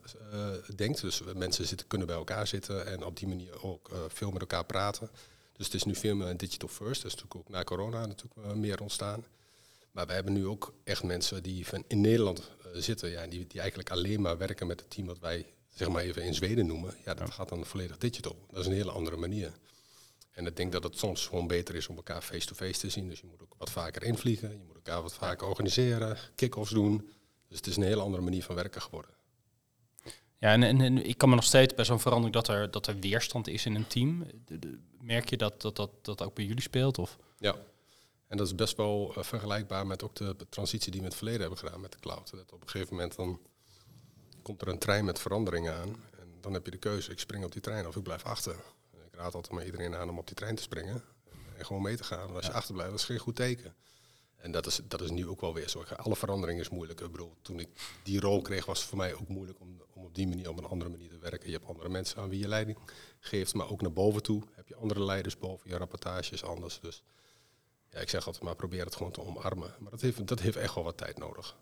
denkt. 0.75 1.01
Dus 1.01 1.21
mensen 1.35 1.67
zitten, 1.67 1.88
kunnen 1.88 2.07
bij 2.07 2.15
elkaar 2.15 2.47
zitten 2.47 2.85
en 2.85 3.05
op 3.05 3.17
die 3.17 3.27
manier 3.27 3.63
ook 3.63 3.89
veel 4.07 4.31
met 4.31 4.41
elkaar 4.41 4.65
praten. 4.65 5.09
Dus 5.57 5.65
het 5.65 5.75
is 5.75 5.83
nu 5.83 5.95
veel 5.95 6.15
meer 6.15 6.38
digital 6.38 6.69
first. 6.69 7.01
Dat 7.01 7.11
is 7.11 7.17
natuurlijk 7.17 7.35
ook 7.35 7.49
na 7.49 7.63
corona 7.63 8.05
natuurlijk 8.05 8.55
meer 8.55 8.81
ontstaan. 8.81 9.25
Maar 9.91 10.07
we 10.07 10.13
hebben 10.13 10.33
nu 10.33 10.47
ook 10.47 10.73
echt 10.83 11.03
mensen 11.03 11.43
die 11.43 11.67
van 11.67 11.83
in 11.88 12.01
Nederland 12.01 12.49
zitten, 12.73 13.09
ja, 13.09 13.27
die, 13.27 13.47
die 13.47 13.59
eigenlijk 13.59 13.91
alleen 13.91 14.21
maar 14.21 14.38
werken 14.38 14.67
met 14.67 14.79
het 14.79 14.89
team 14.89 15.07
wat 15.07 15.19
wij 15.19 15.45
zeg 15.75 15.89
maar 15.89 16.03
even 16.03 16.23
in 16.23 16.33
Zweden 16.33 16.65
noemen. 16.65 16.95
Ja, 17.05 17.13
dat 17.13 17.31
gaat 17.31 17.49
dan 17.49 17.65
volledig 17.65 17.97
digital. 17.97 18.35
Dat 18.51 18.59
is 18.59 18.65
een 18.65 18.73
hele 18.73 18.91
andere 18.91 19.17
manier. 19.17 19.51
En 20.31 20.45
ik 20.45 20.56
denk 20.56 20.72
dat 20.72 20.83
het 20.83 20.98
soms 20.98 21.28
gewoon 21.28 21.48
beter 21.48 21.75
is 21.75 21.88
om 21.88 21.95
elkaar 21.95 22.22
face-to-face 22.22 22.72
-face 22.72 22.80
te 22.80 22.89
zien. 22.89 23.10
Dus 23.10 23.19
je 23.19 23.28
moet 23.28 23.42
ook 23.42 23.56
wat 23.57 23.69
vaker 23.69 24.04
invliegen, 24.04 24.50
je 24.50 24.63
moet 24.68 24.75
elkaar 24.75 25.01
wat 25.01 25.13
vaker 25.13 25.48
organiseren, 25.48 26.18
kick-offs 26.36 26.72
doen. 26.72 27.10
Dus 27.48 27.57
het 27.57 27.68
is 27.68 27.75
een 27.75 27.83
hele 27.83 28.01
andere 28.01 28.24
manier 28.24 28.44
van 28.44 28.56
werken 28.56 28.81
geworden. 28.81 29.12
Ja, 30.38 30.51
en, 30.51 30.63
en, 30.63 30.81
en 30.81 31.06
ik 31.06 31.18
kan 31.18 31.30
me 31.30 31.36
nog 31.36 31.44
steeds 31.44 31.74
bij 31.74 31.86
zo'n 31.86 32.00
verandering 32.00 32.33
dat 32.36 32.48
er, 32.48 32.72
dat 32.72 32.88
er 32.88 33.00
weerstand 33.00 33.48
is 33.48 33.66
in 33.66 33.75
een 33.75 33.88
team. 33.88 34.25
De, 34.45 34.60
de, 34.60 34.80
merk 35.00 35.30
je 35.30 35.38
dat 35.38 35.62
dat, 35.62 35.75
dat 35.75 35.89
dat 36.01 36.22
ook 36.22 36.34
bij 36.34 36.45
jullie 36.45 36.62
speelt? 36.62 36.98
Of? 36.98 37.18
Ja, 37.38 37.56
en 38.27 38.38
dat 38.38 38.48
is 38.48 38.56
best 38.56 38.77
wel 38.77 39.13
uh, 39.18 39.24
vergelijkbaar 39.24 39.88
met 39.88 40.04
ook 40.04 40.16
de 40.16 40.36
transitie 40.50 40.92
die 40.92 41.00
we 41.00 41.06
in 41.06 41.12
het 41.12 41.16
verleden 41.16 41.42
hebben 41.42 41.60
gedaan 41.60 41.81
met 41.81 41.92
de 41.92 42.00
cloud. 42.00 42.31
Dat 42.31 42.51
op 42.51 42.62
een 42.62 42.69
gegeven 42.69 42.95
moment 42.95 43.16
dan 43.16 43.39
komt 44.42 44.62
er 44.62 44.68
een 44.68 44.80
trein 44.80 45.06
met 45.06 45.19
veranderingen 45.19 45.74
aan. 45.74 45.89
En 46.19 46.27
dan 46.42 46.54
heb 46.54 46.66
je 46.66 46.72
de 46.72 46.77
keuze, 46.77 47.12
ik 47.12 47.19
spring 47.19 47.44
op 47.45 47.51
die 47.51 47.62
trein 47.62 47.88
of 47.88 47.95
ik 47.95 48.04
blijf 48.04 48.24
achter. 48.24 48.56
Raad 49.21 49.35
altijd 49.35 49.53
maar 49.53 49.65
iedereen 49.65 49.95
aan 49.95 50.09
om 50.09 50.18
op 50.18 50.27
die 50.27 50.35
trein 50.35 50.56
te 50.56 50.62
springen 50.62 51.03
en 51.57 51.65
gewoon 51.65 51.81
mee 51.81 51.96
te 51.96 52.03
gaan. 52.03 52.27
En 52.27 52.36
als 52.36 52.46
ja. 52.46 52.51
je 52.51 52.57
achterblijft, 52.57 52.91
dat 52.91 53.00
is 53.00 53.05
geen 53.05 53.17
goed 53.17 53.36
teken. 53.36 53.75
En 54.36 54.51
dat 54.51 54.65
is, 54.65 54.81
dat 54.84 55.01
is 55.01 55.10
nu 55.10 55.27
ook 55.27 55.41
wel 55.41 55.53
weer 55.53 55.69
zo. 55.69 55.84
Alle 55.96 56.15
verandering 56.15 56.60
is 56.60 56.69
moeilijk. 56.69 57.01
Ik 57.01 57.12
bedoel, 57.12 57.36
toen 57.41 57.60
ik 57.60 57.69
die 58.03 58.19
rol 58.19 58.41
kreeg, 58.41 58.65
was 58.65 58.79
het 58.79 58.88
voor 58.88 58.98
mij 58.98 59.13
ook 59.13 59.27
moeilijk 59.27 59.60
om, 59.60 59.81
om 59.93 60.03
op 60.03 60.15
die 60.15 60.27
manier, 60.27 60.50
op 60.50 60.57
een 60.57 60.65
andere 60.65 60.89
manier 60.89 61.10
te 61.10 61.17
werken. 61.17 61.48
Je 61.48 61.55
hebt 61.55 61.67
andere 61.67 61.89
mensen 61.89 62.22
aan 62.22 62.29
wie 62.29 62.39
je 62.39 62.48
leiding 62.48 62.77
geeft, 63.19 63.53
maar 63.53 63.69
ook 63.69 63.81
naar 63.81 63.93
boven 63.93 64.24
toe 64.24 64.43
heb 64.51 64.67
je 64.67 64.75
andere 64.75 65.03
leiders 65.03 65.38
boven. 65.38 65.69
Je 65.69 65.77
rapportage 65.77 66.34
is 66.34 66.43
anders. 66.43 66.79
Dus 66.79 67.03
ja, 67.89 68.00
ik 68.00 68.10
zeg 68.10 68.25
altijd 68.25 68.43
maar, 68.43 68.55
probeer 68.55 68.86
het 68.86 68.96
gewoon 68.96 69.12
te 69.12 69.22
omarmen. 69.22 69.75
Maar 69.79 69.91
dat 69.91 70.01
heeft, 70.01 70.27
dat 70.27 70.39
heeft 70.39 70.57
echt 70.57 70.75
wel 70.75 70.84
wat 70.84 70.98
tijd 70.98 71.17
nodig. 71.17 71.55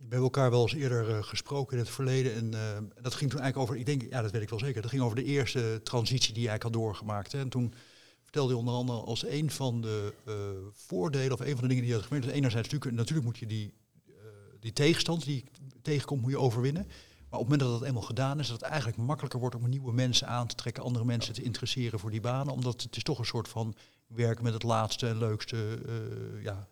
Hebben 0.00 0.18
elkaar 0.18 0.50
wel 0.50 0.62
eens 0.62 0.74
eerder 0.74 1.08
uh, 1.08 1.22
gesproken 1.22 1.72
in 1.72 1.82
het 1.82 1.92
verleden. 1.92 2.34
En 2.34 2.52
uh, 2.52 3.02
dat 3.02 3.14
ging 3.14 3.30
toen 3.30 3.40
eigenlijk 3.40 3.56
over, 3.56 3.76
ik 3.76 3.86
denk, 3.86 4.10
ja, 4.12 4.22
dat 4.22 4.30
weet 4.30 4.42
ik 4.42 4.48
wel 4.50 4.58
zeker. 4.58 4.82
Dat 4.82 4.90
ging 4.90 5.02
over 5.02 5.16
de 5.16 5.24
eerste 5.24 5.80
transitie 5.82 6.32
die 6.34 6.42
je 6.42 6.48
eigenlijk 6.48 6.76
had 6.76 6.84
doorgemaakt. 6.84 7.32
Hè. 7.32 7.38
En 7.38 7.48
toen 7.48 7.74
vertelde 8.22 8.52
je 8.52 8.58
onder 8.58 8.74
andere 8.74 8.98
als 8.98 9.26
een 9.26 9.50
van 9.50 9.80
de 9.80 10.12
uh, 10.28 10.34
voordelen 10.72 11.32
of 11.32 11.40
een 11.40 11.52
van 11.52 11.60
de 11.60 11.68
dingen 11.68 11.82
die 11.82 11.90
je 11.92 11.94
had 11.94 12.04
gemerkt. 12.06 12.26
Dus 12.26 12.36
enerzijds 12.36 12.68
natuurlijk, 12.68 12.96
natuurlijk 12.96 13.26
moet 13.26 13.38
je 13.38 13.46
die, 13.46 13.74
die 14.60 14.72
tegenstand 14.72 15.24
die 15.24 15.44
tegenkomt, 15.82 16.22
moet 16.22 16.30
je 16.30 16.38
overwinnen. 16.38 16.86
Maar 17.28 17.40
op 17.40 17.48
het 17.48 17.58
moment 17.58 17.60
dat 17.60 17.80
dat 17.80 17.88
eenmaal 17.88 18.02
gedaan 18.02 18.38
is, 18.38 18.48
dat 18.48 18.60
het 18.60 18.70
eigenlijk 18.70 19.02
makkelijker 19.02 19.40
wordt 19.40 19.54
om 19.54 19.68
nieuwe 19.68 19.92
mensen 19.92 20.28
aan 20.28 20.46
te 20.46 20.54
trekken, 20.54 20.82
andere 20.82 21.04
mensen 21.04 21.34
te 21.34 21.42
interesseren 21.42 21.98
voor 21.98 22.10
die 22.10 22.20
banen. 22.20 22.52
Omdat 22.52 22.82
het 22.82 22.96
is 22.96 23.02
toch 23.02 23.18
een 23.18 23.24
soort 23.24 23.48
van 23.48 23.74
werken 24.06 24.44
met 24.44 24.52
het 24.52 24.62
laatste 24.62 25.08
en 25.08 25.18
leukste, 25.18 25.78
ja, 26.42 26.68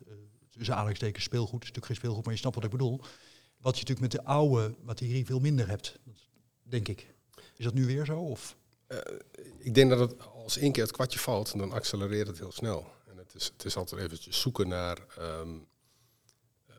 tussen 0.59 0.75
aanhalingstekens 0.75 1.23
speelgoed. 1.23 1.61
Is 1.63 1.67
natuurlijk 1.67 1.85
geen 1.85 1.95
speelgoed, 1.95 2.23
maar 2.23 2.33
je 2.33 2.39
snapt 2.39 2.55
wat 2.55 2.63
ik 2.63 2.69
bedoel. 2.69 2.99
Wat 3.57 3.77
je 3.77 3.85
natuurlijk 3.85 3.99
met 3.99 4.11
de 4.11 4.23
oude 4.23 4.75
materie 4.83 5.25
veel 5.25 5.39
minder 5.39 5.67
hebt, 5.67 5.99
denk 6.63 6.87
ik. 6.87 7.07
Is 7.55 7.65
dat 7.65 7.73
nu 7.73 7.85
weer 7.85 8.05
zo? 8.05 8.19
Of? 8.19 8.55
Uh, 8.87 8.97
ik 9.57 9.73
denk 9.73 9.89
dat 9.89 9.99
het 9.99 10.21
als 10.21 10.57
één 10.57 10.71
keer 10.71 10.83
het 10.83 10.91
kwartje 10.91 11.19
valt, 11.19 11.57
dan 11.57 11.71
accelereert 11.71 12.27
het 12.27 12.37
heel 12.37 12.51
snel. 12.51 12.91
En 13.07 13.17
het 13.17 13.35
is, 13.35 13.45
het 13.45 13.65
is 13.65 13.75
altijd 13.75 14.01
eventjes 14.01 14.41
zoeken 14.41 14.67
naar 14.67 14.97
um, 15.19 15.67
uh, 16.69 16.75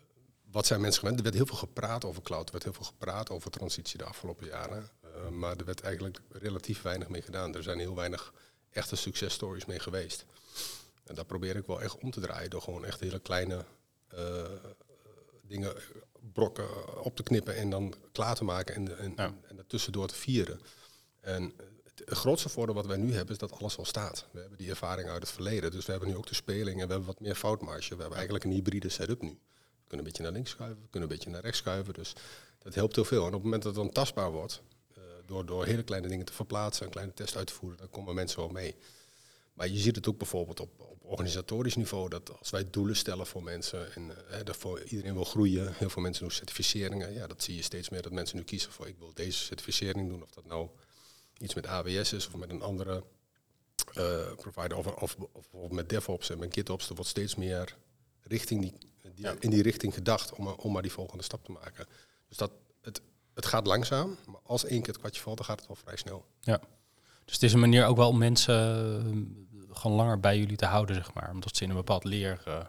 wat 0.50 0.66
zijn 0.66 0.80
mensen 0.80 1.00
gewend. 1.00 1.16
Er 1.16 1.22
werd 1.22 1.34
heel 1.36 1.46
veel 1.46 1.56
gepraat 1.56 2.04
over 2.04 2.22
cloud, 2.22 2.46
er 2.46 2.52
werd 2.52 2.64
heel 2.64 2.72
veel 2.72 2.84
gepraat 2.84 3.30
over 3.30 3.50
transitie 3.50 3.98
de 3.98 4.04
afgelopen 4.04 4.46
jaren. 4.46 4.90
Uh, 5.04 5.28
maar 5.28 5.56
er 5.56 5.64
werd 5.64 5.80
eigenlijk 5.80 6.20
relatief 6.28 6.82
weinig 6.82 7.08
mee 7.08 7.22
gedaan. 7.22 7.54
Er 7.54 7.62
zijn 7.62 7.78
heel 7.78 7.94
weinig 7.94 8.34
echte 8.70 8.96
successtories 8.96 9.64
mee 9.64 9.78
geweest. 9.78 10.24
En 11.04 11.14
daar 11.14 11.24
probeer 11.24 11.56
ik 11.56 11.66
wel 11.66 11.82
echt 11.82 11.98
om 11.98 12.10
te 12.10 12.20
draaien 12.20 12.50
door 12.50 12.62
gewoon 12.62 12.84
echt 12.84 13.00
hele 13.00 13.18
kleine 13.20 13.64
dingen 15.42 15.74
brokken 16.32 17.02
op 17.04 17.16
te 17.16 17.22
knippen 17.22 17.56
en 17.56 17.70
dan 17.70 17.94
klaar 18.12 18.34
te 18.34 18.44
maken 18.44 18.74
en, 18.74 18.98
en, 18.98 19.12
Ja. 19.16 19.24
en, 19.24 19.44
en 19.48 19.56
daartussendoor 19.56 20.08
te 20.08 20.14
vieren. 20.14 20.60
En 21.20 21.52
het 22.04 22.18
grootste 22.18 22.48
voordeel 22.48 22.74
wat 22.74 22.86
wij 22.86 22.96
nu 22.96 23.12
hebben 23.12 23.32
is 23.32 23.38
dat 23.38 23.52
alles 23.52 23.76
al 23.78 23.84
staat. 23.84 24.26
We 24.30 24.40
hebben 24.40 24.58
die 24.58 24.70
ervaring 24.70 25.08
uit 25.08 25.22
het 25.22 25.30
verleden, 25.30 25.70
dus 25.70 25.84
we 25.86 25.90
hebben 25.90 26.08
nu 26.08 26.16
ook 26.16 26.26
de 26.26 26.34
speling 26.34 26.80
en 26.80 26.86
we 26.86 26.92
hebben 26.92 27.04
wat 27.04 27.20
meer 27.20 27.34
foutmarge. 27.34 27.88
We 27.88 28.00
hebben 28.00 28.16
eigenlijk 28.16 28.44
een 28.44 28.50
hybride 28.52 28.88
setup 28.88 29.22
nu. 29.22 29.28
We 29.28 29.86
kunnen 29.86 29.98
een 30.06 30.12
beetje 30.12 30.22
naar 30.22 30.32
links 30.32 30.50
schuiven, 30.50 30.82
we 30.82 30.88
kunnen 30.90 31.08
een 31.08 31.14
beetje 31.14 31.30
naar 31.30 31.40
rechts 31.42 31.58
schuiven, 31.58 31.94
dus 31.94 32.12
dat 32.58 32.74
helpt 32.74 32.94
heel 32.94 33.04
veel. 33.04 33.20
En 33.20 33.26
op 33.26 33.32
het 33.32 33.42
moment 33.42 33.62
dat 33.62 33.74
het 33.74 33.84
dan 33.84 33.92
tastbaar 33.92 34.30
wordt, 34.32 34.62
eh, 34.94 35.02
door, 35.26 35.46
door 35.46 35.64
hele 35.64 35.82
kleine 35.82 36.08
dingen 36.08 36.26
te 36.26 36.32
verplaatsen, 36.32 36.84
een 36.84 36.90
kleine 36.92 37.12
test 37.12 37.36
uit 37.36 37.46
te 37.46 37.52
voeren, 37.52 37.78
dan 37.78 37.90
komen 37.90 38.14
mensen 38.14 38.38
wel 38.38 38.48
mee. 38.48 38.76
Maar 39.60 39.68
je 39.68 39.78
ziet 39.78 39.96
het 39.96 40.08
ook 40.08 40.18
bijvoorbeeld 40.18 40.60
op, 40.60 40.70
op 40.78 41.04
organisatorisch 41.04 41.76
niveau, 41.76 42.08
dat 42.08 42.38
als 42.38 42.50
wij 42.50 42.70
doelen 42.70 42.96
stellen 42.96 43.26
voor 43.26 43.42
mensen 43.42 43.94
en 43.94 44.10
eh, 44.10 44.16
hè, 44.26 44.42
dat 44.44 44.56
voor 44.56 44.82
iedereen 44.82 45.14
wil 45.14 45.24
groeien, 45.24 45.74
heel 45.74 45.90
veel 45.90 46.02
mensen 46.02 46.22
doen 46.22 46.32
certificeringen, 46.32 47.12
ja, 47.12 47.26
dat 47.26 47.42
zie 47.42 47.56
je 47.56 47.62
steeds 47.62 47.88
meer 47.88 48.02
dat 48.02 48.12
mensen 48.12 48.36
nu 48.36 48.42
kiezen 48.42 48.72
voor 48.72 48.88
ik 48.88 48.98
wil 48.98 49.10
deze 49.14 49.38
certificering 49.38 50.08
doen, 50.08 50.22
of 50.22 50.30
dat 50.30 50.46
nou 50.46 50.68
iets 51.38 51.54
met 51.54 51.66
AWS 51.66 52.12
is 52.12 52.26
of 52.26 52.36
met 52.36 52.50
een 52.50 52.62
andere 52.62 53.04
eh, 53.94 54.32
provider 54.36 54.76
of, 54.76 55.16
of, 55.50 55.70
met 55.70 55.88
DevOps 55.88 56.30
en 56.30 56.38
met 56.38 56.54
GitOps. 56.54 56.88
Er 56.88 56.94
wordt 56.94 57.10
steeds 57.10 57.34
meer 57.34 57.76
richting 58.22 58.60
die, 58.60 58.72
die- 59.02 59.12
Ja. 59.14 59.34
in 59.38 59.50
die 59.50 59.62
richting 59.62 59.94
gedacht 59.94 60.32
om, 60.32 60.46
om 60.48 60.72
maar 60.72 60.82
die 60.82 60.92
volgende 60.92 61.24
stap 61.24 61.44
te 61.44 61.52
maken. 61.52 61.86
Dus 62.28 62.36
dat, 62.36 62.50
het, 62.80 63.00
het 63.34 63.46
gaat 63.46 63.66
langzaam, 63.66 64.16
maar 64.26 64.40
als 64.42 64.64
één 64.64 64.78
keer 64.78 64.88
het 64.92 64.98
kwartje 64.98 65.22
valt, 65.22 65.36
dan 65.36 65.46
gaat 65.46 65.58
het 65.58 65.66
wel 65.68 65.76
vrij 65.76 65.96
snel. 65.96 66.24
Ja. 66.40 66.60
Dus 67.24 67.34
het 67.34 67.42
is 67.42 67.52
een 67.52 67.60
manier 67.60 67.86
ook 67.86 67.96
wel 67.96 68.08
om 68.08 68.18
mensen 68.18 69.48
gewoon 69.72 69.96
langer 69.96 70.20
bij 70.20 70.38
jullie 70.38 70.56
te 70.56 70.66
houden, 70.66 70.94
zeg 70.94 71.14
maar. 71.14 71.30
Omdat 71.30 71.56
ze 71.56 71.62
in 71.62 71.70
een 71.70 71.76
bepaald 71.76 72.04
leer... 72.04 72.42
eh, 72.44 72.64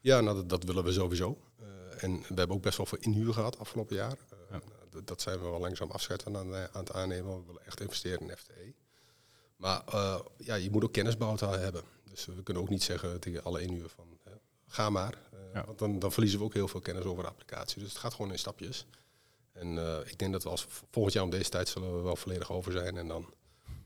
Ja, 0.00 0.20
nou, 0.20 0.36
dat, 0.36 0.48
dat 0.48 0.64
willen 0.64 0.84
we 0.84 0.92
sowieso. 0.92 1.38
Eh, 1.60 2.02
en 2.02 2.18
we 2.20 2.34
hebben 2.34 2.56
ook 2.56 2.62
best 2.62 2.76
wel 2.76 2.86
veel 2.86 2.98
inhuur 3.00 3.32
gehad 3.32 3.58
afgelopen 3.58 3.96
jaar. 3.96 4.16
Eh, 4.30 4.38
Ja. 4.50 4.60
dat, 4.90 5.06
dat 5.06 5.20
zijn 5.20 5.38
we 5.38 5.44
wel 5.44 5.60
langzaam 5.60 5.90
afscheid 5.90 6.22
van 6.22 6.36
aan, 6.36 6.54
aan 6.54 6.68
het 6.72 6.92
aannemen. 6.92 7.38
We 7.40 7.46
willen 7.46 7.66
echt 7.66 7.80
investeren 7.80 8.20
in 8.30 8.36
FTE. 8.36 8.74
Maar 9.56 9.82
ja, 10.36 10.54
je 10.54 10.70
moet 10.70 10.84
ook 10.84 10.92
kennisbouw 10.92 11.36
hebben. 11.36 11.82
Dus 12.04 12.26
we 12.26 12.42
kunnen 12.42 12.62
ook 12.62 12.68
niet 12.68 12.82
zeggen 12.82 13.20
tegen 13.20 13.44
alle 13.44 13.62
inhuur 13.62 13.88
van 13.88 14.06
ga 14.66 14.90
maar. 14.90 15.18
Ja. 15.54 15.64
Want 15.66 15.78
dan, 15.78 15.98
dan 15.98 16.12
verliezen 16.12 16.38
we 16.38 16.44
ook 16.44 16.54
heel 16.54 16.68
veel 16.68 16.80
kennis 16.80 17.04
over 17.04 17.22
de 17.22 17.28
applicatie. 17.28 17.80
Dus 17.80 17.88
het 17.88 17.98
gaat 17.98 18.14
gewoon 18.14 18.30
in 18.32 18.38
stapjes. 18.38 18.86
En 19.52 20.02
ik 20.06 20.18
denk 20.18 20.32
dat 20.32 20.42
we 20.42 20.48
als 20.48 20.66
volgend 20.90 21.14
jaar 21.14 21.24
om 21.24 21.30
deze 21.30 21.50
tijd 21.50 21.68
zullen 21.68 21.96
we 21.96 22.02
wel 22.02 22.16
volledig 22.16 22.52
over 22.52 22.72
zijn. 22.72 22.96
En 22.96 23.08
dan 23.08 23.32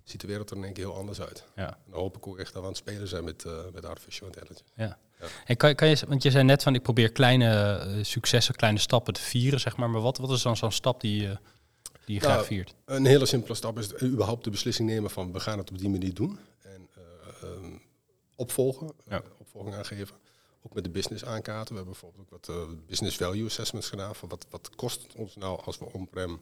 ziet 0.05 0.21
de 0.21 0.27
wereld 0.27 0.51
er 0.51 0.57
in 0.57 0.65
één 0.65 0.73
keer 0.73 0.85
heel 0.85 0.97
anders 0.97 1.21
uit. 1.21 1.45
ja. 1.57 1.69
En 1.69 1.91
dan 1.91 2.01
hoop 2.01 2.17
ik 2.17 2.27
ook 2.27 2.39
echt 2.39 2.53
dat 2.53 2.63
we 2.63 2.69
aan 2.69 2.75
het 2.75 2.77
spelen 2.77 3.09
zijn 3.09 3.25
met, 3.25 3.45
eh, 3.45 3.59
met 3.73 3.85
artificial 3.85 4.27
intelligence. 4.27 4.63
Ja. 4.75 4.99
Ja. 5.21 5.27
En 5.45 5.57
kan, 5.57 5.75
kan 5.75 5.89
je, 5.89 5.97
want 6.09 6.23
je 6.23 6.31
zei 6.31 6.45
net 6.45 6.63
van 6.63 6.75
ik 6.75 6.83
probeer 6.83 7.13
kleine 7.13 7.77
eh, 7.77 8.05
successen, 8.05 8.55
kleine 8.55 8.79
stappen 8.79 9.15
te 9.15 9.21
vieren, 9.21 9.61
zeg 9.61 9.77
maar. 9.77 9.91
Maar 9.91 10.01
wat, 10.01 10.19
wat 10.19 10.31
is 10.31 10.43
dan 10.43 10.57
zo'n 10.57 10.73
stap 10.73 11.01
die, 11.01 11.21
je 11.21 11.39
die 12.05 12.15
je 12.15 12.21
Nou, 12.21 12.33
graag 12.33 12.47
viert? 12.47 12.75
Een 12.85 13.05
hele 13.05 13.27
simpele 13.27 13.55
stap 13.55 13.79
is 13.79 14.03
überhaupt 14.03 14.45
de 14.45 14.51
beslissing 14.51 14.89
nemen 14.89 15.11
van 15.11 15.33
we 15.33 15.41
gaan 15.41 15.59
het 15.59 15.71
op 15.71 15.79
die 15.79 15.89
manier 15.89 16.15
doen. 16.15 16.39
En 16.63 16.89
ehm, 17.43 17.77
opvolgen, 18.37 18.93
Ja. 19.09 19.23
opvolging 19.39 19.75
aangeven. 19.75 20.17
Ook 20.63 20.75
met 20.75 20.85
de 20.85 20.91
business 20.91 21.25
aankaarten. 21.25 21.75
We 21.75 21.81
hebben 21.81 21.93
bijvoorbeeld 22.01 22.23
ook 22.33 22.47
wat 22.47 22.87
business 22.87 23.17
value 23.17 23.45
assessments 23.47 23.89
gedaan. 23.89 24.15
Van 24.15 24.29
wat, 24.29 24.47
wat 24.51 24.71
kost 24.77 25.03
het 25.03 25.15
ons 25.15 25.37
nou 25.37 25.61
als 25.65 25.79
we 25.79 25.85
on-prem 25.93 26.41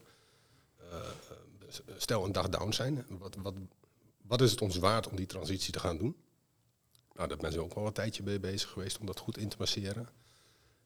stel 1.96 2.24
een 2.24 2.32
dag 2.32 2.48
down 2.48 2.72
zijn. 2.72 3.06
Wat, 3.08 3.36
wat, 3.42 3.54
wat 4.22 4.40
is 4.40 4.50
het 4.50 4.62
ons 4.62 4.76
waard 4.76 5.08
om 5.08 5.16
die 5.16 5.26
transitie 5.26 5.72
te 5.72 5.80
gaan 5.80 5.98
doen? 5.98 6.16
Nou, 7.14 7.28
daar 7.28 7.38
ben 7.38 7.52
ze 7.52 7.60
ook 7.60 7.74
wel 7.74 7.86
een 7.86 7.92
tijdje 7.92 8.22
mee 8.22 8.40
bezig 8.40 8.70
geweest 8.70 8.98
om 8.98 9.06
dat 9.06 9.18
goed 9.18 9.38
in 9.38 9.48
te 9.48 9.56
masseren. 9.58 10.08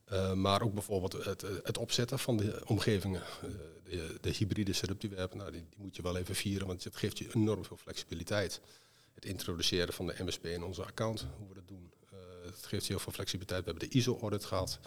Eh, 0.04 0.32
maar 0.32 0.62
ook 0.62 0.74
bijvoorbeeld 0.74 1.24
het, 1.24 1.44
het 1.62 1.78
opzetten 1.78 2.18
van 2.18 2.36
de 2.36 2.62
omgevingen. 2.66 3.22
Eh, 3.22 3.48
de, 3.84 4.18
de 4.20 4.30
hybride 4.30 4.72
setup 4.72 5.00
die 5.00 5.10
we 5.10 5.16
hebben, 5.16 5.38
nou, 5.38 5.50
die, 5.50 5.64
die 5.70 5.78
moet 5.80 5.96
je 5.96 6.02
wel 6.02 6.16
even 6.16 6.34
vieren, 6.34 6.66
want 6.66 6.84
het 6.84 6.96
geeft 6.96 7.18
je 7.18 7.34
enorm 7.34 7.64
veel 7.64 7.76
flexibiliteit. 7.76 8.60
Het 9.14 9.24
introduceren 9.24 9.94
van 9.94 10.06
de 10.06 10.14
MSP 10.24 10.46
in 10.46 10.62
onze 10.62 10.84
account, 10.84 11.26
hoe 11.38 11.48
we 11.48 11.54
dat 11.54 11.68
doen. 11.68 11.92
Eh, 12.10 12.18
het 12.44 12.66
geeft 12.66 12.86
je 12.86 12.92
heel 12.92 13.02
veel 13.02 13.12
flexibiliteit. 13.12 13.64
We 13.64 13.70
hebben 13.70 13.88
de 13.88 13.96
ISO-audit 13.96 14.44
gehad. 14.44 14.78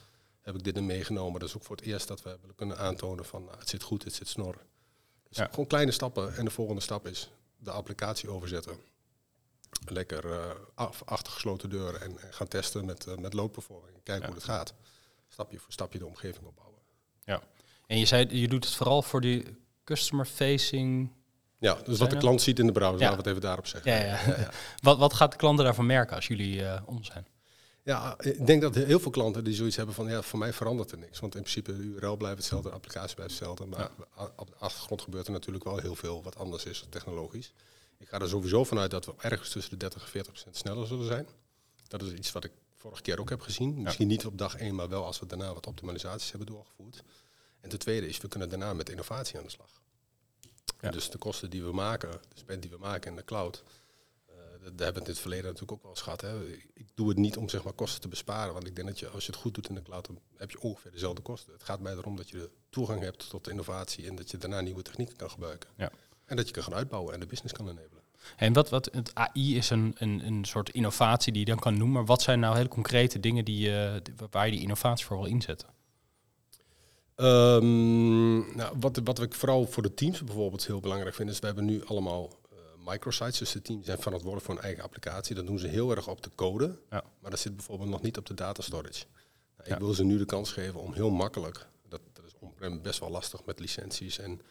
Heb 0.41 0.55
ik 0.55 0.63
dit 0.63 0.77
in 0.77 0.85
meegenomen. 0.85 1.39
Dat 1.39 1.49
is 1.49 1.55
ook 1.55 1.63
voor 1.63 1.75
het 1.75 1.85
eerst 1.85 2.07
dat 2.07 2.21
we 2.21 2.29
hebben 2.29 2.55
kunnen 2.55 2.77
aantonen 2.77 3.25
van 3.25 3.43
nou, 3.43 3.59
het 3.59 3.69
zit 3.69 3.83
goed, 3.83 4.03
het 4.03 4.13
zit 4.13 4.27
snor. 4.27 4.57
Dus 5.29 5.37
Ja. 5.37 5.47
gewoon 5.49 5.67
kleine 5.67 5.91
stappen. 5.91 6.35
En 6.35 6.45
de 6.45 6.51
volgende 6.51 6.81
stap 6.81 7.07
is 7.07 7.29
de 7.57 7.71
applicatie 7.71 8.29
overzetten. 8.29 8.77
Lekker 9.85 10.31
eh, 10.31 10.49
af, 10.75 11.01
achter 11.05 11.33
gesloten 11.33 11.69
deuren 11.69 12.01
en, 12.01 12.19
en 12.21 12.33
gaan 12.33 12.47
testen 12.47 12.85
met, 12.85 13.05
eh, 13.07 13.15
met. 13.17 13.33
Kijken 13.33 14.21
Ja. 14.21 14.25
hoe 14.25 14.35
het 14.35 14.43
gaat. 14.43 14.73
Stapje 15.27 15.59
voor 15.59 15.71
stapje 15.71 15.99
de 15.99 16.05
omgeving 16.05 16.45
opbouwen. 16.45 16.75
En 17.87 17.99
je 17.99 18.05
zei, 18.05 18.39
je 18.39 18.47
doet 18.47 18.65
het 18.65 18.73
vooral 18.75 19.01
voor 19.01 19.21
die 19.21 19.57
customer 19.83 20.25
facing. 20.25 21.11
Ja, 21.57 21.73
dus 21.85 21.97
wat 21.99 22.09
de 22.09 22.17
klant 22.17 22.41
ziet 22.41 22.59
in 22.59 22.65
de 22.65 22.71
browser, 22.71 22.99
Ja. 22.99 23.09
laten 23.09 23.17
we 23.17 23.21
het 23.21 23.27
even 23.29 23.41
daarop 23.41 23.67
zeggen. 23.67 23.91
Ja, 23.91 23.97
ja. 24.37 24.49
wat, 24.81 24.97
wat 24.97 25.13
gaat 25.13 25.31
de 25.31 25.37
klanten 25.37 25.65
daarvan 25.65 25.85
merken 25.85 26.15
als 26.15 26.27
jullie 26.27 26.65
eh, 26.65 26.81
om 26.85 27.03
zijn? 27.03 27.27
Ja, 27.87 28.15
ik 28.19 28.45
denk 28.45 28.61
dat 28.61 28.75
heel 28.75 28.99
veel 28.99 29.11
klanten 29.11 29.43
die 29.43 29.53
zoiets 29.53 29.75
hebben 29.75 29.95
van 29.95 30.07
ja, 30.07 30.21
voor 30.21 30.39
mij 30.39 30.53
verandert 30.53 30.91
er 30.91 30.97
niks. 30.97 31.19
Want 31.19 31.35
in 31.35 31.41
principe 31.41 31.77
de 31.77 31.83
URL 31.83 32.15
blijft 32.17 32.37
hetzelfde, 32.37 32.69
de 32.69 32.75
applicatie 32.75 33.15
blijft 33.15 33.33
hetzelfde. 33.33 33.65
Maar 33.65 33.91
op 34.35 34.47
de 34.47 34.55
achtergrond 34.57 35.01
gebeurt 35.01 35.25
er 35.25 35.31
natuurlijk 35.31 35.63
wel 35.63 35.77
heel 35.77 35.95
veel 35.95 36.23
wat 36.23 36.35
anders 36.35 36.65
is 36.65 36.85
technologisch. 36.89 37.53
Ik 37.97 38.07
ga 38.07 38.19
er 38.19 38.29
sowieso 38.29 38.63
vanuit 38.63 38.91
dat 38.91 39.05
we 39.05 39.13
ergens 39.17 39.49
tussen 39.49 39.71
de 39.71 39.77
30 39.77 40.01
en 40.01 40.07
40 40.07 40.31
procent 40.31 40.57
sneller 40.57 40.87
zullen 40.87 41.05
zijn. 41.05 41.27
Dat 41.87 42.01
is 42.01 42.11
iets 42.11 42.31
wat 42.31 42.43
ik 42.43 42.51
vorige 42.75 43.01
keer 43.01 43.19
ook 43.19 43.29
heb 43.29 43.41
gezien. 43.41 43.81
Misschien 43.81 44.07
niet 44.07 44.25
op 44.25 44.37
dag 44.37 44.55
één, 44.55 44.75
maar 44.75 44.89
wel 44.89 45.05
als 45.05 45.19
we 45.19 45.25
daarna 45.25 45.53
wat 45.53 45.67
optimalisaties 45.67 46.29
hebben 46.29 46.47
doorgevoerd. 46.47 47.03
En 47.59 47.69
ten 47.69 47.79
tweede 47.79 48.07
is, 48.07 48.17
we 48.17 48.27
kunnen 48.27 48.49
daarna 48.49 48.73
met 48.73 48.89
innovatie 48.89 49.37
aan 49.37 49.43
de 49.43 49.49
slag. 49.49 49.81
Ja. 50.81 50.91
Dus 50.91 51.09
de 51.09 51.17
kosten 51.17 51.49
die 51.49 51.63
we 51.63 51.71
maken, 51.71 52.11
de 52.11 52.39
spend 52.39 52.61
die 52.61 52.71
we 52.71 52.77
maken 52.77 53.09
in 53.09 53.17
de 53.17 53.23
cloud, 53.23 53.63
daar 54.75 54.85
hebben 54.85 54.93
we 54.93 54.99
het 54.99 55.07
in 55.07 55.13
het 55.13 55.19
verleden 55.19 55.45
natuurlijk 55.45 55.71
ook 55.71 55.81
wel 55.81 55.91
eens 55.91 56.01
gehad. 56.01 56.21
Hè. 56.21 56.47
Ik, 56.73 56.87
doe 56.95 57.09
het 57.09 57.17
niet 57.17 57.37
om 57.37 57.49
zeg 57.49 57.63
maar, 57.63 57.73
kosten 57.73 58.01
te 58.01 58.07
besparen, 58.07 58.53
want 58.53 58.67
ik 58.67 58.75
denk 58.75 58.87
dat 58.87 58.99
je, 58.99 59.07
als 59.07 59.25
je 59.25 59.31
het 59.31 59.41
goed 59.41 59.53
doet 59.53 59.69
in 59.69 59.75
de 59.75 59.81
cloud, 59.81 60.05
dan 60.07 60.19
heb 60.37 60.51
je 60.51 60.61
ongeveer 60.61 60.91
dezelfde 60.91 61.21
kosten. 61.21 61.53
Het 61.53 61.63
gaat 61.63 61.79
mij 61.79 61.93
erom 61.93 62.15
dat 62.15 62.29
je 62.29 62.37
de 62.37 62.49
toegang 62.69 63.01
hebt 63.01 63.29
tot 63.29 63.43
de 63.43 63.51
innovatie 63.51 64.07
en 64.07 64.15
dat 64.15 64.31
je 64.31 64.37
daarna 64.37 64.61
nieuwe 64.61 64.81
technieken 64.81 65.15
kan 65.15 65.29
gebruiken. 65.31 65.69
Ja. 65.77 65.91
En 66.25 66.35
dat 66.35 66.47
je 66.47 66.53
kan 66.53 66.63
gaan 66.63 66.73
uitbouwen 66.73 67.13
en 67.13 67.19
de 67.19 67.25
business 67.25 67.53
kan 67.53 67.65
enabelen. 67.69 68.03
En 68.35 68.53
wat, 68.53 68.69
wat 68.69 68.89
het 68.91 69.11
AI 69.13 69.55
is 69.57 69.69
een, 69.69 69.95
een, 69.97 70.25
een 70.27 70.45
soort 70.45 70.69
innovatie 70.69 71.31
die 71.33 71.41
je 71.45 71.51
dan 71.51 71.59
kan 71.59 71.73
noemen. 71.77 71.91
Maar 71.95 72.05
wat 72.05 72.21
zijn 72.21 72.39
nou 72.39 72.55
hele 72.55 72.67
concrete 72.67 73.19
dingen 73.19 73.45
die, 73.45 73.57
je- 73.59 74.01
waar 74.31 74.45
je 74.45 74.51
die 74.51 74.61
innovatie 74.61 75.05
voor 75.05 75.17
wil 75.17 75.25
inzetten? 75.25 75.67
Ehm, 77.15 78.55
nou, 78.55 78.75
wat, 78.79 78.99
wat 79.03 79.21
ik 79.21 79.33
vooral 79.33 79.65
voor 79.67 79.83
de 79.83 79.93
teams 79.93 80.23
bijvoorbeeld 80.23 80.65
heel 80.67 80.79
belangrijk 80.79 81.15
vind, 81.15 81.29
is 81.29 81.39
we 81.39 81.45
hebben 81.45 81.65
nu 81.65 81.85
allemaal 81.85 82.29
microsites. 82.91 83.37
Dus 83.37 83.51
de 83.51 83.61
teams 83.61 83.85
zijn 83.85 83.97
verantwoordelijk 83.99 84.45
voor 84.45 84.55
een 84.57 84.63
eigen 84.63 84.83
applicatie. 84.83 85.35
Dat 85.35 85.45
doen 85.45 85.59
ze 85.59 85.67
heel 85.67 85.91
erg 85.91 86.07
op 86.07 86.23
de 86.23 86.29
code, 86.35 86.79
Ja. 86.89 87.03
maar 87.19 87.31
dat 87.31 87.39
zit 87.39 87.55
bijvoorbeeld 87.55 87.89
nog 87.89 88.01
niet 88.01 88.17
op 88.17 88.25
de 88.25 88.33
data 88.33 88.61
storage. 88.61 89.05
Nou, 89.57 89.69
ik 89.69 89.75
Ja. 89.75 89.77
wil 89.77 89.93
ze 89.93 90.03
nu 90.03 90.17
de 90.17 90.25
kans 90.25 90.51
geven 90.51 90.79
om 90.79 90.93
heel 90.93 91.09
makkelijk, 91.09 91.67
dat, 91.89 92.01
dat 92.13 92.25
is 92.25 92.33
on-prem 92.39 92.81
best 92.81 92.99
wel 92.99 93.09
lastig 93.09 93.45
met 93.45 93.59
licenties 93.59 94.17
en 94.19 94.41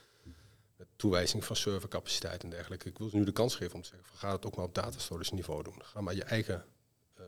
met 0.76 0.86
toewijzing 0.96 1.44
van 1.44 1.56
servercapaciteit 1.56 2.42
en 2.42 2.50
dergelijke. 2.50 2.88
Ik 2.88 2.98
wil 2.98 3.08
ze 3.08 3.16
nu 3.16 3.24
de 3.24 3.32
kans 3.32 3.54
geven 3.54 3.74
om 3.74 3.82
te 3.82 3.88
zeggen, 3.88 4.06
van, 4.08 4.18
ga 4.18 4.32
het 4.32 4.46
ook 4.46 4.56
maar 4.56 4.64
op 4.64 4.74
data 4.74 4.98
storage 4.98 5.34
niveau 5.34 5.62
doen. 5.62 5.82
Ga 5.84 6.00
maar 6.00 6.14
je 6.14 6.24
eigen 6.24 6.64
eh, 7.14 7.24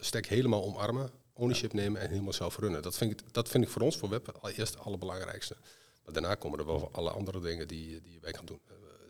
stack 0.00 0.26
helemaal 0.26 0.64
omarmen, 0.64 1.10
ownership 1.32 1.72
nemen 1.72 2.00
en 2.00 2.08
helemaal 2.08 2.32
zelf 2.32 2.58
runnen. 2.58 2.82
Dat 2.82 2.96
vind, 2.96 3.10
ik, 3.20 3.32
dat 3.32 3.48
vind 3.48 3.64
ik 3.64 3.70
voor 3.70 3.82
ons, 3.82 3.96
voor 3.96 4.08
web, 4.08 4.28
al 4.40 4.50
eerst 4.50 4.74
het 4.74 4.82
allerbelangrijkste. 4.84 5.56
Maar 6.04 6.12
daarna 6.14 6.34
komen 6.34 6.58
er 6.58 6.66
wel 6.66 6.88
alle 6.92 7.10
andere 7.10 7.40
dingen 7.40 7.68
die, 7.68 8.00
die 8.00 8.18
wij 8.20 8.32
gaan 8.34 8.44
doen. 8.44 8.60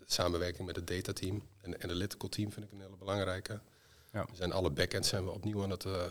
Eh, 0.02 0.08
samenwerking 0.08 0.66
met 0.66 0.76
het 0.76 0.86
datateam 0.86 1.42
en 1.60 1.70
de 1.70 1.82
analytical 1.82 2.28
team 2.28 2.52
vind 2.52 2.66
ik 2.66 2.72
een 2.72 2.80
hele 2.80 2.96
belangrijke. 2.96 3.60
Ja. 4.12 4.24
We 4.30 4.36
zijn 4.36 4.52
alle 4.52 4.70
backends 4.70 5.08
zijn 5.08 5.24
we 5.24 5.30
opnieuw 5.30 5.62
aan 5.62 5.70
het... 5.70 5.84
eh, 5.84 6.04
eh, 6.04 6.10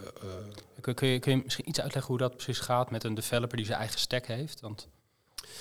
Kun, 0.81 0.93
kun, 0.95 1.07
je, 1.07 1.19
kun 1.19 1.31
je 1.37 1.41
misschien 1.43 1.69
iets 1.69 1.81
uitleggen 1.81 2.11
hoe 2.11 2.21
dat 2.21 2.33
precies 2.35 2.59
gaat 2.59 2.91
met 2.91 3.03
een 3.03 3.13
developer 3.13 3.57
die 3.57 3.65
zijn 3.65 3.77
eigen 3.79 3.99
stack 3.99 4.25
heeft? 4.25 4.59
Want 4.59 4.87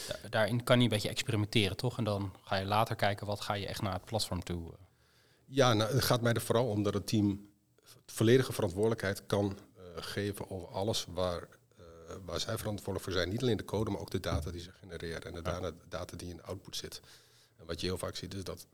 da- 0.08 0.28
daarin 0.28 0.64
kan 0.64 0.76
je 0.78 0.82
een 0.82 0.88
beetje 0.88 1.08
experimenteren, 1.08 1.76
toch? 1.76 1.98
En 1.98 2.04
dan 2.04 2.34
ga 2.42 2.56
je 2.56 2.64
later 2.64 2.96
kijken 2.96 3.26
wat 3.26 3.40
ga 3.40 3.54
je 3.54 3.66
echt 3.66 3.82
naar 3.82 3.92
het 3.92 4.04
platform 4.04 4.42
toe. 4.42 4.72
Ja, 5.46 5.72
nou, 5.74 5.92
het 5.94 6.04
gaat 6.04 6.20
mij 6.20 6.32
er 6.32 6.40
vooral 6.40 6.66
om 6.68 6.82
dat 6.82 6.94
het 6.94 7.06
team 7.06 7.48
volledige 8.06 8.52
verantwoordelijkheid 8.52 9.26
kan 9.26 9.58
eh, 9.76 9.82
geven 9.96 10.50
over 10.50 10.68
alles 10.68 11.06
waar, 11.08 11.48
eh, 11.78 11.84
waar 12.24 12.40
zij 12.40 12.58
verantwoordelijk 12.58 13.04
voor 13.04 13.12
zijn. 13.12 13.28
Niet 13.28 13.42
alleen 13.42 13.56
de 13.56 13.64
code, 13.64 13.90
maar 13.90 14.00
ook 14.00 14.10
de 14.10 14.20
data 14.20 14.50
die 14.50 14.60
ze 14.60 14.70
genereren 14.80 15.22
en 15.22 15.32
de 15.34 15.42
data, 15.42 15.70
data 15.88 16.16
die 16.16 16.28
in 16.30 16.36
de 16.36 16.42
output 16.42 16.76
zit. 16.76 17.00
En 17.60 17.66
wat 17.66 17.80
je 17.80 17.86
heel 17.86 17.98
vaak 17.98 18.16
ziet 18.16 18.34
is 18.34 18.44
dat, 18.44 18.66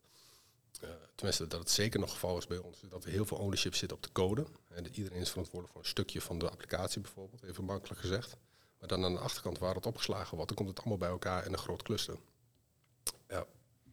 eh, 0.81 0.90
tenminste 1.14 1.47
dat 1.47 1.61
het 1.61 1.71
zeker 1.71 2.00
nog 2.00 2.11
geval 2.11 2.38
is 2.38 2.47
bij 2.47 2.59
ons, 2.59 2.81
dat 2.88 3.05
er 3.05 3.11
heel 3.11 3.26
veel 3.26 3.37
ownership 3.37 3.75
zit 3.75 3.93
op 3.93 4.02
de 4.02 4.12
code. 4.12 4.47
En 4.69 4.83
dat 4.83 4.97
iedereen 4.97 5.21
is 5.21 5.31
verantwoordelijk 5.31 5.73
voor 5.73 5.83
een 5.83 5.90
stukje 5.90 6.21
van 6.21 6.38
de 6.38 6.50
applicatie 6.50 7.00
bijvoorbeeld, 7.00 7.43
even 7.43 7.64
makkelijk 7.64 8.00
gezegd. 8.00 8.37
Maar 8.78 8.88
dan 8.88 9.05
aan 9.05 9.14
de 9.14 9.21
achterkant 9.21 9.59
waar 9.59 9.75
het 9.75 9.87
opgeslagen 9.87 10.37
wordt, 10.37 10.49
dan 10.49 10.57
komt 10.57 10.69
het 10.69 10.78
allemaal 10.78 10.99
bij 10.99 11.09
elkaar 11.09 11.47
in 11.47 11.52
een 11.52 11.59
groot 11.59 11.83
cluster. 11.83 12.19
Ja, 13.28 13.47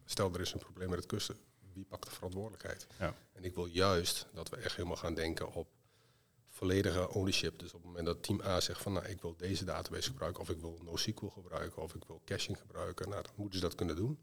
stel 0.04 0.34
er 0.34 0.40
is 0.40 0.52
een 0.52 0.58
probleem 0.58 0.88
met 0.88 0.98
het 0.98 1.08
cluster, 1.08 1.36
wie 1.72 1.84
pakt 1.84 2.04
de 2.04 2.10
verantwoordelijkheid? 2.10 2.86
Ja. 2.98 3.14
En 3.32 3.44
ik 3.44 3.54
wil 3.54 3.66
juist 3.66 4.26
dat 4.32 4.48
we 4.48 4.56
echt 4.56 4.76
helemaal 4.76 4.96
gaan 4.96 5.14
denken 5.14 5.52
op 5.52 5.68
volledige 6.48 7.10
ownership. 7.10 7.58
Dus 7.58 7.68
op 7.68 7.74
het 7.74 7.84
moment 7.84 8.06
dat 8.06 8.22
team 8.22 8.40
A 8.40 8.60
zegt 8.60 8.82
van 8.82 8.92
nou, 8.92 9.06
ik 9.06 9.20
wil 9.20 9.34
deze 9.36 9.64
database 9.64 10.08
gebruiken, 10.08 10.42
of 10.42 10.50
ik 10.50 10.60
wil 10.60 10.78
NoSQL 10.82 11.26
gebruiken, 11.26 11.82
of 11.82 11.94
ik 11.94 12.04
wil 12.04 12.22
caching 12.24 12.58
gebruiken, 12.58 13.08
nou, 13.08 13.22
dan 13.22 13.32
moeten 13.36 13.58
ze 13.58 13.64
dat 13.64 13.74
kunnen 13.74 13.96
doen. 13.96 14.18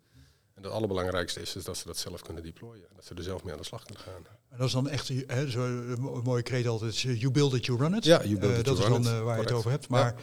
En 0.62 0.68
het 0.68 0.76
allerbelangrijkste 0.76 1.42
is, 1.42 1.56
is 1.56 1.64
dat 1.64 1.78
ze 1.78 1.88
dat 1.88 1.98
zelf 1.98 2.22
kunnen 2.22 2.44
deployen. 2.44 2.84
En 2.90 2.96
dat 2.96 3.06
ze 3.06 3.14
er 3.14 3.24
zelf 3.24 3.44
mee 3.44 3.54
aan 3.54 3.60
de 3.60 3.66
slag 3.66 3.84
kunnen 3.84 4.04
gaan. 4.04 4.26
En 4.50 4.58
dat 4.58 4.68
is 4.68 4.74
dan 4.74 4.90
echt 4.90 5.12
hè, 5.28 5.50
zo 5.50 5.66
een 5.66 6.22
mooie 6.24 6.44
kreet 6.44 6.68
altijd, 6.68 7.00
you 7.00 7.32
build 7.32 7.54
it, 7.54 7.66
you 7.66 7.78
run 7.78 7.96
it. 7.96 8.04
Ja, 8.04 8.24
you 8.24 8.40
build 8.40 8.54
uh, 8.54 8.60
it, 8.60 8.66
Dat 8.66 8.78
you 8.78 8.90
is 8.90 8.96
run 8.96 9.04
dan 9.04 9.18
it. 9.18 9.24
waar 9.24 9.36
je 9.36 9.44
het 9.44 9.52
over 9.52 9.72
hebt. 9.72 9.88
Maar, 9.88 10.16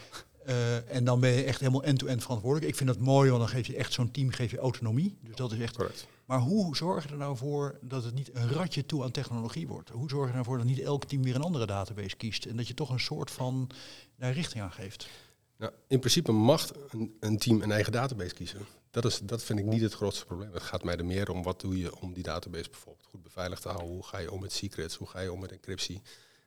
uh, 0.47 0.95
en 0.95 1.03
dan 1.03 1.19
ben 1.19 1.29
je 1.29 1.43
echt 1.43 1.59
helemaal 1.59 1.83
end-to-end 1.83 2.21
verantwoordelijk. 2.21 2.71
Ik 2.71 2.75
vind 2.75 2.89
dat 2.89 2.99
mooi, 2.99 3.29
want 3.29 3.41
dan 3.41 3.51
geef 3.51 3.67
je 3.67 3.75
echt 3.75 3.93
zo'n 3.93 4.11
team 4.11 4.31
geef 4.31 4.51
je 4.51 4.57
autonomie. 4.57 5.17
Dus 5.21 5.35
dat 5.35 5.51
is 5.51 5.59
echt... 5.59 5.75
Correct. 5.75 6.07
Maar 6.25 6.39
hoe 6.39 6.75
zorg 6.75 7.03
je 7.03 7.09
er 7.09 7.17
nou 7.17 7.37
voor 7.37 7.77
dat 7.81 8.03
het 8.03 8.13
niet 8.13 8.29
een 8.33 8.49
ratje 8.49 8.85
toe 8.85 9.03
aan 9.03 9.11
technologie 9.11 9.67
wordt? 9.67 9.89
Hoe 9.89 10.09
zorg 10.09 10.31
je 10.31 10.37
ervoor 10.37 10.57
dat 10.57 10.65
niet 10.65 10.79
elk 10.79 11.05
team 11.05 11.23
weer 11.23 11.35
een 11.35 11.41
andere 11.41 11.65
database 11.65 12.15
kiest? 12.15 12.45
En 12.45 12.57
dat 12.57 12.67
je 12.67 12.73
toch 12.73 12.89
een 12.89 12.99
soort 12.99 13.31
van 13.31 13.69
daar 14.17 14.33
richting 14.33 14.63
aan 14.63 14.71
geeft? 14.71 15.07
Nou, 15.57 15.71
in 15.87 15.99
principe 15.99 16.31
mag 16.31 16.71
een, 16.89 17.17
een, 17.19 17.37
team 17.37 17.61
een 17.61 17.71
eigen 17.71 17.91
database 17.91 18.33
kiezen. 18.33 18.59
Dat, 18.91 19.05
is, 19.05 19.19
dat 19.19 19.43
vind 19.43 19.59
ik 19.59 19.65
niet 19.65 19.81
het 19.81 19.93
grootste 19.93 20.25
probleem. 20.25 20.53
Het 20.53 20.63
gaat 20.63 20.83
mij 20.83 20.97
er 20.97 21.05
meer 21.05 21.29
om 21.31 21.43
wat 21.43 21.61
doe 21.61 21.77
je 21.77 21.99
om 21.99 22.13
die 22.13 22.23
database 22.23 22.69
bijvoorbeeld 22.69 23.05
goed 23.05 23.23
beveiligd 23.23 23.61
te 23.61 23.67
houden. 23.67 23.89
Hoe 23.89 24.05
ga 24.05 24.17
je 24.17 24.31
om 24.31 24.41
met 24.41 24.53
secrets? 24.53 24.95
Hoe 24.95 25.07
ga 25.07 25.19
je 25.19 25.31
om 25.31 25.39
met 25.39 25.51
encryptie? 25.51 26.01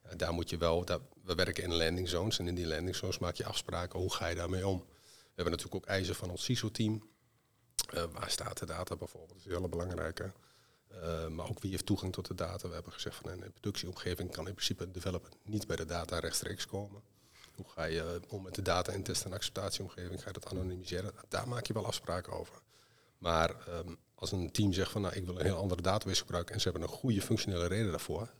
Uh, 0.06 0.12
daar 0.16 0.32
moet 0.32 0.50
je 0.50 0.56
wel, 0.56 0.84
we 1.24 1.34
werken 1.34 1.62
in 1.62 1.74
landing 1.74 2.08
zones 2.08 2.38
en 2.38 2.48
in 2.48 2.54
die 2.54 2.66
landing 2.66 2.96
zones 2.96 3.18
maak 3.18 3.34
je 3.34 3.44
afspraken. 3.44 3.98
Hoe 3.98 4.12
ga 4.12 4.26
je 4.26 4.34
daarmee 4.34 4.66
om? 4.66 4.78
We 4.78 5.42
hebben 5.42 5.54
natuurlijk 5.54 5.84
ook 5.84 5.90
eisen 5.90 6.14
van 6.14 6.30
ons 6.30 6.44
CISO-team. 6.44 7.10
Uh, 7.94 8.02
waar 8.12 8.30
staat 8.30 8.58
de 8.58 8.66
data 8.66 8.96
bijvoorbeeld? 8.96 9.30
Dat 9.30 9.38
is 9.38 9.44
een 9.44 9.56
hele 9.56 9.68
belangrijke. 9.68 10.32
Uh, 10.92 11.28
maar 11.28 11.48
ook 11.48 11.60
wie 11.60 11.70
heeft 11.70 11.86
toegang 11.86 12.12
tot 12.12 12.26
de 12.26 12.34
data. 12.34 12.68
We 12.68 12.74
hebben 12.74 12.92
gezegd 12.92 13.16
van 13.16 13.30
in 13.30 13.42
een 13.42 13.52
productieomgeving 13.52 14.30
kan 14.30 14.46
in 14.46 14.54
principe 14.54 14.84
een 14.84 14.92
developer 14.92 15.30
niet 15.44 15.66
bij 15.66 15.76
de 15.76 15.84
data 15.84 16.18
rechtstreeks 16.18 16.66
komen. 16.66 17.02
Hoe 17.54 17.68
ga 17.68 17.84
je 17.84 18.20
om 18.28 18.42
met 18.42 18.54
de 18.54 18.62
data 18.62 18.92
in 18.92 19.02
test- 19.02 19.24
en 19.24 19.32
acceptatieomgeving? 19.32 20.20
Ga 20.20 20.26
je 20.26 20.32
dat 20.32 20.46
anonimiseren? 20.46 21.12
Daar 21.28 21.48
maak 21.48 21.66
je 21.66 21.72
wel 21.72 21.86
afspraken 21.86 22.32
over. 22.32 22.62
Maar 23.18 23.54
um, 23.68 23.98
als 24.14 24.32
een 24.32 24.50
team 24.50 24.72
zegt 24.72 24.90
van 24.90 25.02
nou, 25.02 25.14
ik 25.14 25.24
wil 25.24 25.38
een 25.38 25.44
heel 25.44 25.56
andere 25.56 25.82
database 25.82 26.20
gebruiken 26.20 26.54
en 26.54 26.60
ze 26.60 26.68
hebben 26.68 26.88
een 26.88 26.94
goede 26.94 27.22
functionele 27.22 27.66
reden 27.66 27.90
daarvoor, 27.90 28.32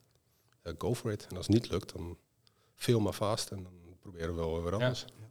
uh, 0.63 0.73
go 0.79 0.95
for 0.95 1.13
it. 1.13 1.27
En 1.31 1.37
als 1.37 1.47
het 1.47 1.55
niet 1.55 1.71
lukt, 1.71 1.93
dan 1.93 2.19
veel 2.77 3.01
maar 3.01 3.13
vast 3.13 3.51
en 3.51 3.63
dan 3.63 3.73
proberen 4.01 4.35
we 4.35 4.41
wel 4.41 4.63
weer 4.63 4.73
anders. 4.73 5.05
Ja. 5.09 5.31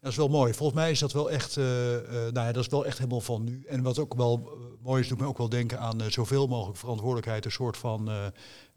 Dat 0.00 0.10
is 0.14 0.20
wel 0.20 0.28
mooi. 0.28 0.54
Volgens 0.54 0.78
mij 0.78 0.90
is 0.90 0.98
dat 0.98 1.12
wel 1.12 1.30
echt, 1.30 1.56
uh, 1.56 1.92
uh, 1.94 2.08
nou 2.10 2.32
ja, 2.32 2.52
dat 2.52 2.64
is 2.64 2.68
wel 2.68 2.86
echt 2.86 2.98
helemaal 2.98 3.20
van 3.20 3.44
nu. 3.44 3.64
En 3.64 3.82
wat 3.82 3.98
ook 3.98 4.14
wel 4.14 4.40
uh, 4.44 4.84
mooi 4.84 5.02
is, 5.02 5.08
doet 5.08 5.20
me 5.20 5.26
ook 5.26 5.38
wel 5.38 5.48
denken 5.48 5.78
aan 5.78 6.02
uh, 6.02 6.08
zoveel 6.08 6.46
mogelijk 6.46 6.78
verantwoordelijkheid, 6.78 7.44
een 7.44 7.50
soort 7.50 7.76
van 7.76 8.10
uh, 8.10 8.26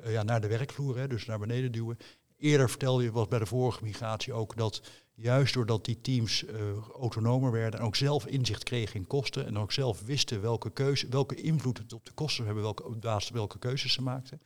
uh, 0.05 0.11
ja, 0.11 0.23
naar 0.23 0.41
de 0.41 0.47
werkvloer, 0.47 0.97
hè, 0.97 1.07
dus 1.07 1.25
naar 1.25 1.39
beneden 1.39 1.71
duwen. 1.71 1.97
Eerder 2.39 2.69
vertelde 2.69 3.03
je, 3.03 3.11
was 3.11 3.27
bij 3.27 3.39
de 3.39 3.45
vorige 3.45 3.83
migratie 3.83 4.33
ook, 4.33 4.57
dat 4.57 4.81
juist 5.13 5.53
doordat 5.53 5.85
die 5.85 6.01
teams 6.01 6.43
uh, 6.43 6.53
autonomer 6.99 7.51
werden 7.51 7.79
en 7.79 7.85
ook 7.85 7.95
zelf 7.95 8.25
inzicht 8.25 8.63
kregen 8.63 8.95
in 8.95 9.07
kosten 9.07 9.45
en 9.45 9.57
ook 9.57 9.71
zelf 9.71 10.01
wisten 10.01 10.41
welke, 10.41 10.69
keuze, 10.69 11.07
welke 11.07 11.35
invloed 11.35 11.77
het 11.77 11.93
op 11.93 12.05
de 12.05 12.11
kosten 12.11 12.45
hebben, 12.45 12.63
welke, 12.63 13.31
welke 13.33 13.59
keuzes 13.59 13.93
ze 13.93 14.01
maakten, 14.01 14.41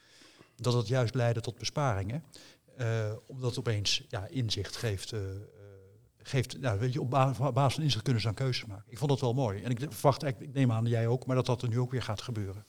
dat 0.56 0.74
het 0.74 0.88
juist 0.88 1.14
leidde 1.14 1.42
tot 1.42 1.58
besparingen. 1.58 2.24
Uh, 2.80 3.12
omdat 3.26 3.50
het 3.50 3.60
opeens 3.60 4.06
ja, 4.08 4.28
inzicht 4.28 4.76
geeft 4.76 5.14
uh, 5.14 5.20
geeft, 6.24 6.60
nou, 6.60 6.80
weet 6.80 6.94
je, 6.94 7.02
op 7.02 7.10
basis 7.10 7.76
van 7.76 7.84
inzicht 7.84 8.04
kunnen 8.04 8.22
ze 8.22 8.28
dan 8.28 8.36
keuzes 8.36 8.66
maken. 8.66 8.92
Ik 8.92 8.98
vond 8.98 9.10
dat 9.10 9.20
wel 9.20 9.34
mooi. 9.34 9.62
En 9.64 9.72
ik 9.72 9.80
verwacht, 9.90 10.24
ik 10.24 10.54
neem 10.54 10.72
aan 10.72 10.86
jij 10.86 11.08
ook, 11.08 11.26
maar 11.26 11.36
dat 11.36 11.46
dat 11.46 11.62
er 11.62 11.70
nu 11.70 11.80
ook 11.80 11.92
weer 11.92 12.04
gaat 12.04 12.22
gebeuren. 12.22 12.66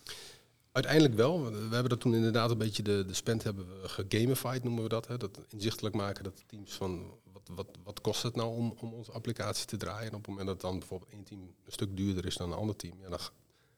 Uiteindelijk 0.74 1.14
wel. 1.14 1.44
We 1.44 1.58
hebben 1.58 1.88
dat 1.88 2.00
toen 2.00 2.14
inderdaad 2.14 2.50
een 2.50 2.58
beetje 2.58 2.82
de, 2.82 3.04
de 3.06 3.14
spend 3.14 3.42
hebben 3.42 3.82
we 3.82 3.88
gegamified, 3.88 4.64
noemen 4.64 4.82
we 4.82 4.88
dat. 4.88 5.06
Hè? 5.06 5.16
Dat 5.16 5.38
inzichtelijk 5.48 5.94
maken 5.94 6.24
dat 6.24 6.36
de 6.36 6.42
teams 6.46 6.72
van 6.72 7.12
wat, 7.32 7.42
wat, 7.46 7.66
wat 7.84 8.00
kost 8.00 8.22
het 8.22 8.36
nou 8.36 8.56
om, 8.56 8.74
om 8.80 8.92
onze 8.92 9.12
applicatie 9.12 9.66
te 9.66 9.76
draaien. 9.76 10.10
En 10.10 10.14
op 10.14 10.20
het 10.20 10.26
moment 10.26 10.46
dat 10.46 10.60
dan 10.60 10.78
bijvoorbeeld 10.78 11.10
één 11.10 11.24
team 11.24 11.40
een 11.40 11.72
stuk 11.72 11.96
duurder 11.96 12.26
is 12.26 12.36
dan 12.36 12.52
een 12.52 12.58
ander 12.58 12.76
team, 12.76 13.00
ja, 13.00 13.08
dan 13.08 13.18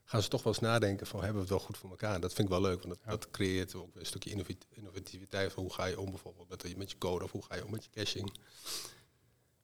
gaan 0.05 0.23
ze 0.23 0.29
toch 0.29 0.43
wel 0.43 0.53
eens 0.53 0.63
nadenken 0.63 1.07
van 1.07 1.19
hebben 1.19 1.37
we 1.37 1.49
het 1.49 1.57
wel 1.57 1.67
goed 1.67 1.77
voor 1.77 1.91
elkaar. 1.91 2.15
En 2.15 2.21
dat 2.21 2.33
vind 2.33 2.49
ik 2.49 2.55
wel 2.55 2.63
leuk, 2.63 2.83
want 2.83 2.95
dat, 2.95 2.99
ja. 3.05 3.11
dat 3.11 3.31
creëert 3.31 3.75
ook 3.75 3.93
weer 3.93 4.03
een 4.03 4.07
stukje 4.07 4.45
innovativiteit. 4.75 5.53
Van 5.53 5.63
hoe 5.63 5.73
ga 5.73 5.85
je 5.85 6.01
om 6.01 6.11
bijvoorbeeld 6.11 6.49
met, 6.49 6.77
met 6.77 6.91
je 6.91 6.99
code 6.99 7.25
of 7.25 7.33
hoe 7.33 7.43
ga 7.43 7.55
je 7.55 7.65
om 7.65 7.71
met 7.71 7.85
je 7.85 7.91
caching. 7.91 8.33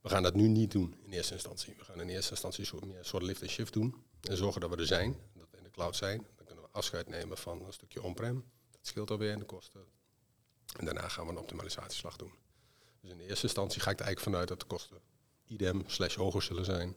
We 0.01 0.09
gaan 0.09 0.23
dat 0.23 0.35
nu 0.35 0.49
niet 0.49 0.71
doen 0.71 0.95
in 1.05 1.13
eerste 1.13 1.33
instantie. 1.33 1.75
We 1.79 1.85
gaan 1.85 2.01
in 2.01 2.09
eerste 2.09 2.31
instantie 2.31 2.69
meer 2.87 2.99
een 2.99 3.05
soort 3.05 3.23
lift 3.23 3.43
en 3.43 3.49
shift 3.49 3.73
doen. 3.73 3.95
En 4.21 4.37
zorgen 4.37 4.61
dat 4.61 4.71
we 4.71 4.77
er 4.77 4.87
zijn, 4.87 5.17
dat 5.35 5.47
we 5.51 5.57
in 5.57 5.63
de 5.63 5.71
cloud 5.71 5.97
zijn. 5.97 6.27
Afscheid 6.73 7.09
nemen 7.09 7.37
van 7.37 7.65
een 7.65 7.73
stukje 7.73 8.03
on-prem. 8.03 8.45
Dat 8.71 8.87
scheelt 8.87 9.11
alweer 9.11 9.31
in 9.31 9.39
de 9.39 9.45
kosten. 9.45 9.85
En 10.79 10.85
daarna 10.85 11.09
gaan 11.09 11.27
we 11.27 11.33
een 11.33 11.39
optimalisatieslag 11.39 12.17
doen. 12.17 12.33
Dus 13.01 13.11
in 13.11 13.17
de 13.17 13.27
eerste 13.27 13.47
instantie 13.47 13.81
ga 13.81 13.91
ik 13.91 13.99
er 13.99 14.05
eigenlijk 14.05 14.35
vanuit 14.35 14.49
dat 14.49 14.61
de 14.61 14.67
kosten 14.67 15.01
idem 15.47 15.83
slash 15.87 16.15
hoger 16.15 16.43
zullen 16.43 16.65
zijn. 16.65 16.97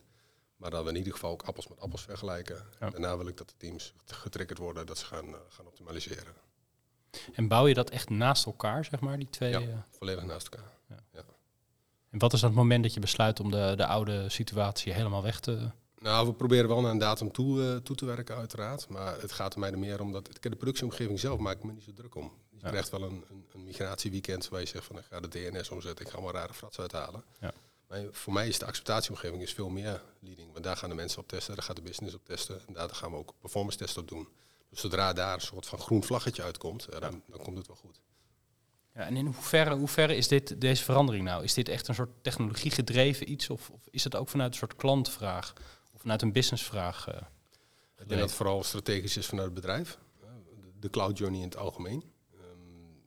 Maar 0.56 0.70
dat 0.70 0.84
we 0.84 0.90
in 0.90 0.96
ieder 0.96 1.14
geval 1.14 1.32
ook 1.32 1.44
appels 1.44 1.68
met 1.68 1.80
appels 1.80 2.04
vergelijken. 2.04 2.68
Ja. 2.80 2.90
Daarna 2.90 3.18
wil 3.18 3.28
ik 3.28 3.38
dat 3.38 3.50
de 3.50 3.58
teams 3.58 3.94
getriggerd 4.06 4.60
worden, 4.60 4.86
dat 4.86 4.98
ze 4.98 5.06
gaan, 5.06 5.28
uh, 5.28 5.36
gaan 5.50 5.66
optimaliseren. 5.66 6.34
En 7.34 7.48
bouw 7.48 7.68
je 7.68 7.74
dat 7.74 7.90
echt 7.90 8.10
naast 8.10 8.46
elkaar, 8.46 8.86
zeg 8.86 9.00
maar, 9.00 9.18
die 9.18 9.30
twee? 9.30 9.52
Ja, 9.52 9.60
uh... 9.60 9.78
volledig 9.90 10.24
naast 10.24 10.48
elkaar. 10.48 10.72
Ja. 10.90 11.04
ja. 11.12 11.24
En 12.10 12.20
wat 12.20 12.34
is 12.34 12.40
dan 12.40 12.50
het 12.50 12.60
moment 12.60 12.84
dat 12.84 12.94
je 12.94 13.00
besluit 13.00 13.40
om 13.40 13.52
de, 13.52 13.74
de 13.76 13.86
oude 13.86 14.30
situatie 14.30 14.94
helemaal 14.94 15.24
weg 15.24 15.40
te... 15.40 15.72
Nou, 16.00 16.28
we 16.28 16.34
proberen 16.34 16.68
wel 16.68 16.82
naar 16.82 16.92
een 16.92 16.98
datum 16.98 17.32
toe, 17.32 17.60
uh, 17.60 17.76
toe 17.76 17.96
te 17.96 18.06
werken 18.06 18.36
uiteraard. 18.36 18.90
Maar 18.90 19.22
het 19.22 19.32
gaat 19.32 19.54
er 19.54 19.60
mij 19.60 19.72
er 19.72 19.80
meer 19.80 20.02
om 20.02 20.12
dat... 20.12 20.30
De 20.42 20.50
productieomgeving 20.50 21.20
zelf 21.20 21.40
maak 21.40 21.58
ik 21.58 21.64
me 21.64 21.72
niet 21.72 21.84
zo 21.84 21.94
druk 21.94 22.16
om. 22.16 22.32
Je 22.50 22.58
ja. 22.62 22.70
krijgt 22.70 22.90
wel 22.90 23.02
een, 23.02 23.24
een, 23.30 23.46
een, 23.54 23.64
migratieweekend 23.64 24.50
waar 24.50 24.60
je 24.60 24.66
zegt 24.66 24.86
van... 24.86 24.98
ik 24.98 25.06
ga 25.10 25.20
de 25.20 25.28
DNS 25.28 25.70
omzetten, 25.70 26.06
ik 26.06 26.12
ga 26.12 26.20
maar 26.20 26.34
rare 26.34 26.54
frats 26.54 26.80
uithalen. 26.80 27.24
Ja. 27.40 27.54
Maar 27.88 28.04
voor 28.12 28.34
mij 28.34 28.48
is 28.48 28.60
de 28.60 28.66
acceptatieomgeving 28.66 29.42
is 29.42 29.54
veel 29.54 29.70
meer 29.70 30.02
leading. 30.20 30.52
Want 30.52 30.64
daar 30.64 30.78
gaan 30.78 30.90
de 30.90 30.96
mensen 30.96 31.20
op 31.20 31.28
testen, 31.28 31.56
daar 31.56 31.64
gaat 31.64 31.76
de 31.76 31.82
business 31.82 32.16
op 32.16 32.26
testen. 32.26 32.62
En 32.68 32.74
daar 32.74 32.90
gaan 32.90 33.12
we 33.12 33.18
ook 33.18 33.34
performance 33.40 33.78
tests 33.78 33.98
op 33.98 34.08
doen. 34.08 34.28
Dus 34.70 34.80
zodra 34.80 35.14
daar 35.14 35.34
een 35.34 35.42
soort 35.42 35.68
van 35.68 35.80
groen 35.80 36.04
vlaggetje 36.04 36.44
uitkomt, 36.44 36.88
ja, 36.92 37.00
dan, 37.00 37.22
dan 37.28 37.40
komt 37.42 37.58
het 37.58 37.68
wel 37.68 37.76
goed. 37.76 38.02
Ja, 38.94 39.02
en 39.02 39.16
in 39.16 39.26
hoeverre, 39.26 39.76
hoeverre 39.76 40.16
is 40.16 40.28
dit, 40.28 40.62
deze 40.62 40.84
verandering 40.84 41.24
nou? 41.26 41.44
Is 41.44 41.54
dit 41.54 41.70
echt 41.70 41.88
een 41.88 41.96
soort 41.96 42.10
technologie 42.22 42.72
gedreven 42.72 43.32
iets? 43.32 43.50
Of, 43.50 43.70
of 43.70 43.82
is 43.90 44.04
het 44.04 44.16
ook 44.16 44.30
vanuit 44.30 44.52
een 44.52 44.58
soort 44.58 44.76
klantvraag? 44.76 45.54
Vanuit 46.06 46.24
een 46.24 46.32
businessvraag? 46.32 47.08
Uh, 47.08 47.16
ik 47.16 48.08
denk 48.08 48.10
dat 48.10 48.20
het 48.20 48.32
vooral 48.32 48.64
strategisch 48.64 49.18
is 49.18 49.26
vanuit 49.26 49.46
het 49.46 49.56
bedrijf. 49.56 49.98
De 50.80 50.90
cloud 50.90 51.18
journey 51.18 51.40
in 51.40 51.46
het 51.46 51.58
algemeen. 51.58 52.04
Um, 52.34 53.02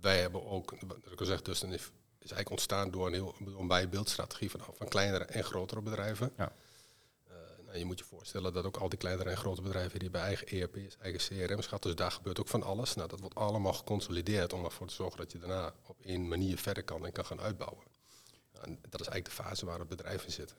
wij 0.00 0.20
hebben 0.20 0.46
ook, 0.46 0.74
wat 0.86 1.12
ik 1.12 1.20
al 1.20 1.26
zeg, 1.26 1.42
dus 1.42 1.62
een, 1.62 1.72
is 1.72 1.90
eigenlijk 2.18 2.50
ontstaan 2.50 2.90
door 2.90 3.06
een 3.06 3.12
heel 3.12 3.34
een 3.58 3.66
bijbeeldstrategie 3.66 4.50
van, 4.50 4.60
van 4.72 4.88
kleinere 4.88 5.24
en 5.24 5.44
grotere 5.44 5.80
bedrijven. 5.80 6.32
Ja. 6.36 6.52
Uh, 7.28 7.34
nou, 7.66 7.78
je 7.78 7.84
moet 7.84 7.98
je 7.98 8.04
voorstellen 8.04 8.52
dat 8.52 8.64
ook 8.64 8.76
al 8.76 8.88
die 8.88 8.98
kleinere 8.98 9.30
en 9.30 9.36
grote 9.36 9.62
bedrijven 9.62 9.98
die 9.98 10.08
hebben 10.10 10.20
eigen 10.20 10.46
ERP's, 10.46 10.96
eigen 11.00 11.20
CRM's 11.20 11.66
gehad. 11.66 11.82
Dus 11.82 11.94
daar 11.94 12.12
gebeurt 12.12 12.40
ook 12.40 12.48
van 12.48 12.62
alles. 12.62 12.94
Nou, 12.94 13.08
dat 13.08 13.20
wordt 13.20 13.34
allemaal 13.34 13.72
geconsolideerd 13.72 14.52
om 14.52 14.64
ervoor 14.64 14.86
te 14.86 14.94
zorgen 14.94 15.18
dat 15.18 15.32
je 15.32 15.38
daarna 15.38 15.74
op 15.86 15.96
één 16.04 16.28
manier 16.28 16.58
verder 16.58 16.82
kan 16.82 17.06
en 17.06 17.12
kan 17.12 17.24
gaan 17.24 17.40
uitbouwen. 17.40 17.84
Nou, 18.52 18.64
en 18.66 18.78
dat 18.88 19.00
is 19.00 19.06
eigenlijk 19.06 19.24
de 19.24 19.42
fase 19.42 19.66
waar 19.66 19.78
het 19.78 19.88
bedrijf 19.88 20.24
in 20.24 20.32
zit. 20.32 20.54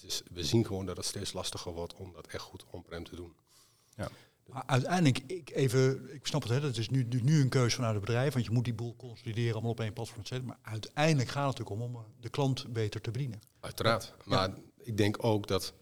En 0.00 0.06
het 0.06 0.14
is, 0.14 0.22
we 0.34 0.44
zien 0.44 0.66
gewoon 0.66 0.86
dat 0.86 0.96
het 0.96 1.06
steeds 1.06 1.32
lastiger 1.32 1.72
wordt 1.72 1.94
om 1.94 2.12
dat 2.12 2.26
echt 2.26 2.42
goed 2.42 2.64
on-prem 2.70 3.04
te 3.04 3.16
doen. 3.16 3.34
Ja. 3.96 4.10
Maar 4.46 4.62
uiteindelijk, 4.66 5.18
ik, 5.26 5.50
even, 5.50 6.14
ik 6.14 6.26
snap 6.26 6.42
het, 6.42 6.50
hè, 6.50 6.60
dat 6.60 6.76
is 6.76 6.88
nu, 6.88 7.06
nu 7.22 7.40
een 7.40 7.48
keuze 7.48 7.76
vanuit 7.76 7.94
het 7.94 8.04
bedrijf, 8.04 8.32
want 8.32 8.44
je 8.44 8.50
moet 8.50 8.64
die 8.64 8.74
boel 8.74 8.96
consolideren, 8.96 9.52
allemaal 9.52 9.70
op 9.70 9.80
één 9.80 9.92
platform 9.92 10.26
zetten. 10.26 10.48
Maar 10.48 10.58
uiteindelijk 10.62 11.28
gaat 11.28 11.48
het 11.48 11.58
natuurlijk 11.58 11.90
om 11.90 11.96
om 11.96 12.04
de 12.20 12.28
klant 12.28 12.72
beter 12.72 13.00
te 13.00 13.10
bedienen. 13.10 13.40
Uiteraard. 13.60 14.14
Maar 14.24 14.48
ja. 14.48 14.56
ik 14.76 14.96
denk 14.96 15.24
ook 15.24 15.46
dat 15.46 15.72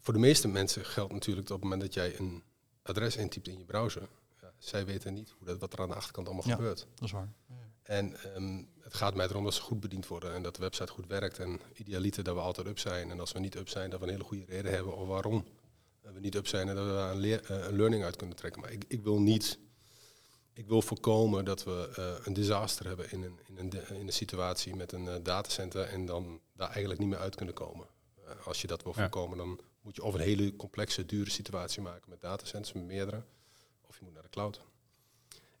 voor 0.00 0.14
de 0.14 0.20
meeste 0.20 0.48
mensen 0.48 0.84
geldt 0.84 1.12
natuurlijk 1.12 1.46
dat 1.46 1.56
op 1.56 1.62
het 1.62 1.70
moment 1.70 1.94
dat 1.94 1.94
jij 1.94 2.18
een 2.18 2.42
adres 2.82 3.16
intypt 3.16 3.48
in 3.48 3.58
je 3.58 3.64
browser, 3.64 4.08
ja, 4.40 4.52
zij 4.58 4.86
weten 4.86 5.14
niet 5.14 5.34
hoe 5.38 5.46
dat, 5.46 5.58
wat 5.58 5.72
er 5.72 5.80
aan 5.80 5.88
de 5.88 5.94
achterkant 5.94 6.26
allemaal 6.26 6.48
ja, 6.48 6.54
gebeurt. 6.54 6.86
Dat 6.94 7.04
is 7.04 7.10
waar. 7.10 7.32
En 7.88 8.16
um, 8.36 8.68
het 8.80 8.94
gaat 8.94 9.14
mij 9.14 9.26
erom 9.28 9.44
dat 9.44 9.54
ze 9.54 9.62
goed 9.62 9.80
bediend 9.80 10.06
worden 10.06 10.34
en 10.34 10.42
dat 10.42 10.54
de 10.54 10.60
website 10.60 10.92
goed 10.92 11.06
werkt. 11.06 11.38
En 11.38 11.60
idealiter 11.74 12.24
dat 12.24 12.34
we 12.34 12.40
altijd 12.40 12.66
up 12.66 12.78
zijn. 12.78 13.10
En 13.10 13.20
als 13.20 13.32
we 13.32 13.38
niet 13.38 13.56
up 13.56 13.68
zijn, 13.68 13.90
dat 13.90 14.00
we 14.00 14.06
een 14.06 14.12
hele 14.12 14.24
goede 14.24 14.44
reden 14.44 14.72
hebben 14.72 14.96
of 14.96 15.06
waarom 15.06 15.44
we 16.00 16.20
niet 16.20 16.34
up 16.34 16.46
zijn 16.46 16.68
en 16.68 16.74
dat 16.74 16.86
we 16.86 16.92
daar 16.92 17.10
een, 17.10 17.18
leer, 17.18 17.50
uh, 17.50 17.66
een 17.66 17.76
learning 17.76 18.04
uit 18.04 18.16
kunnen 18.16 18.36
trekken. 18.36 18.60
Maar 18.60 18.72
ik, 18.72 18.84
ik, 18.88 19.02
wil 19.02 19.20
niet, 19.20 19.58
ik 20.52 20.66
wil 20.66 20.82
voorkomen 20.82 21.44
dat 21.44 21.64
we 21.64 21.94
uh, 21.98 22.26
een 22.26 22.32
disaster 22.32 22.86
hebben 22.86 23.10
in 23.10 23.22
een, 23.22 23.38
in 23.46 23.58
een, 23.58 23.70
de, 23.70 23.84
in 23.88 24.06
een 24.06 24.12
situatie 24.12 24.76
met 24.76 24.92
een 24.92 25.04
uh, 25.04 25.14
datacenter 25.22 25.84
en 25.84 26.06
dan 26.06 26.40
daar 26.52 26.70
eigenlijk 26.70 27.00
niet 27.00 27.08
meer 27.08 27.18
uit 27.18 27.34
kunnen 27.34 27.54
komen. 27.54 27.86
als 28.44 28.60
je 28.60 28.66
dat 28.66 28.82
wil 28.82 28.92
ja. 28.96 29.00
voorkomen, 29.00 29.38
dan 29.38 29.60
moet 29.80 29.96
je 29.96 30.02
of 30.02 30.14
een 30.14 30.20
hele 30.20 30.56
complexe, 30.56 31.06
dure 31.06 31.30
situatie 31.30 31.82
maken 31.82 32.10
met 32.10 32.20
datacenters, 32.20 32.72
met 32.72 32.84
meerdere, 32.84 33.22
of 33.86 33.98
je 33.98 34.04
moet 34.04 34.14
naar 34.14 34.22
de 34.22 34.28
cloud. 34.28 34.60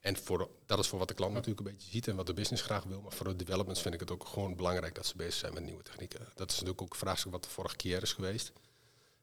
En 0.00 0.16
voor, 0.16 0.48
dat 0.66 0.78
is 0.78 0.88
voor 0.88 0.98
wat 0.98 1.08
de 1.08 1.14
klant 1.14 1.32
natuurlijk 1.32 1.66
een 1.66 1.72
beetje 1.74 1.90
ziet 1.90 2.08
en 2.08 2.16
wat 2.16 2.26
de 2.26 2.34
business 2.34 2.62
graag 2.62 2.84
wil. 2.84 3.00
Maar 3.00 3.12
voor 3.12 3.28
de 3.28 3.36
developments 3.36 3.82
vind 3.82 3.94
ik 3.94 4.00
het 4.00 4.10
ook 4.10 4.26
gewoon 4.26 4.56
belangrijk 4.56 4.94
dat 4.94 5.06
ze 5.06 5.16
bezig 5.16 5.34
zijn 5.34 5.54
met 5.54 5.64
nieuwe 5.64 5.82
technieken. 5.82 6.20
Dat 6.34 6.50
is 6.50 6.54
natuurlijk 6.54 6.82
ook 6.82 6.92
een 6.92 6.98
vraagstuk 6.98 7.32
wat 7.32 7.42
de 7.42 7.50
vorige 7.50 7.76
keer 7.76 8.02
is 8.02 8.12
geweest 8.12 8.52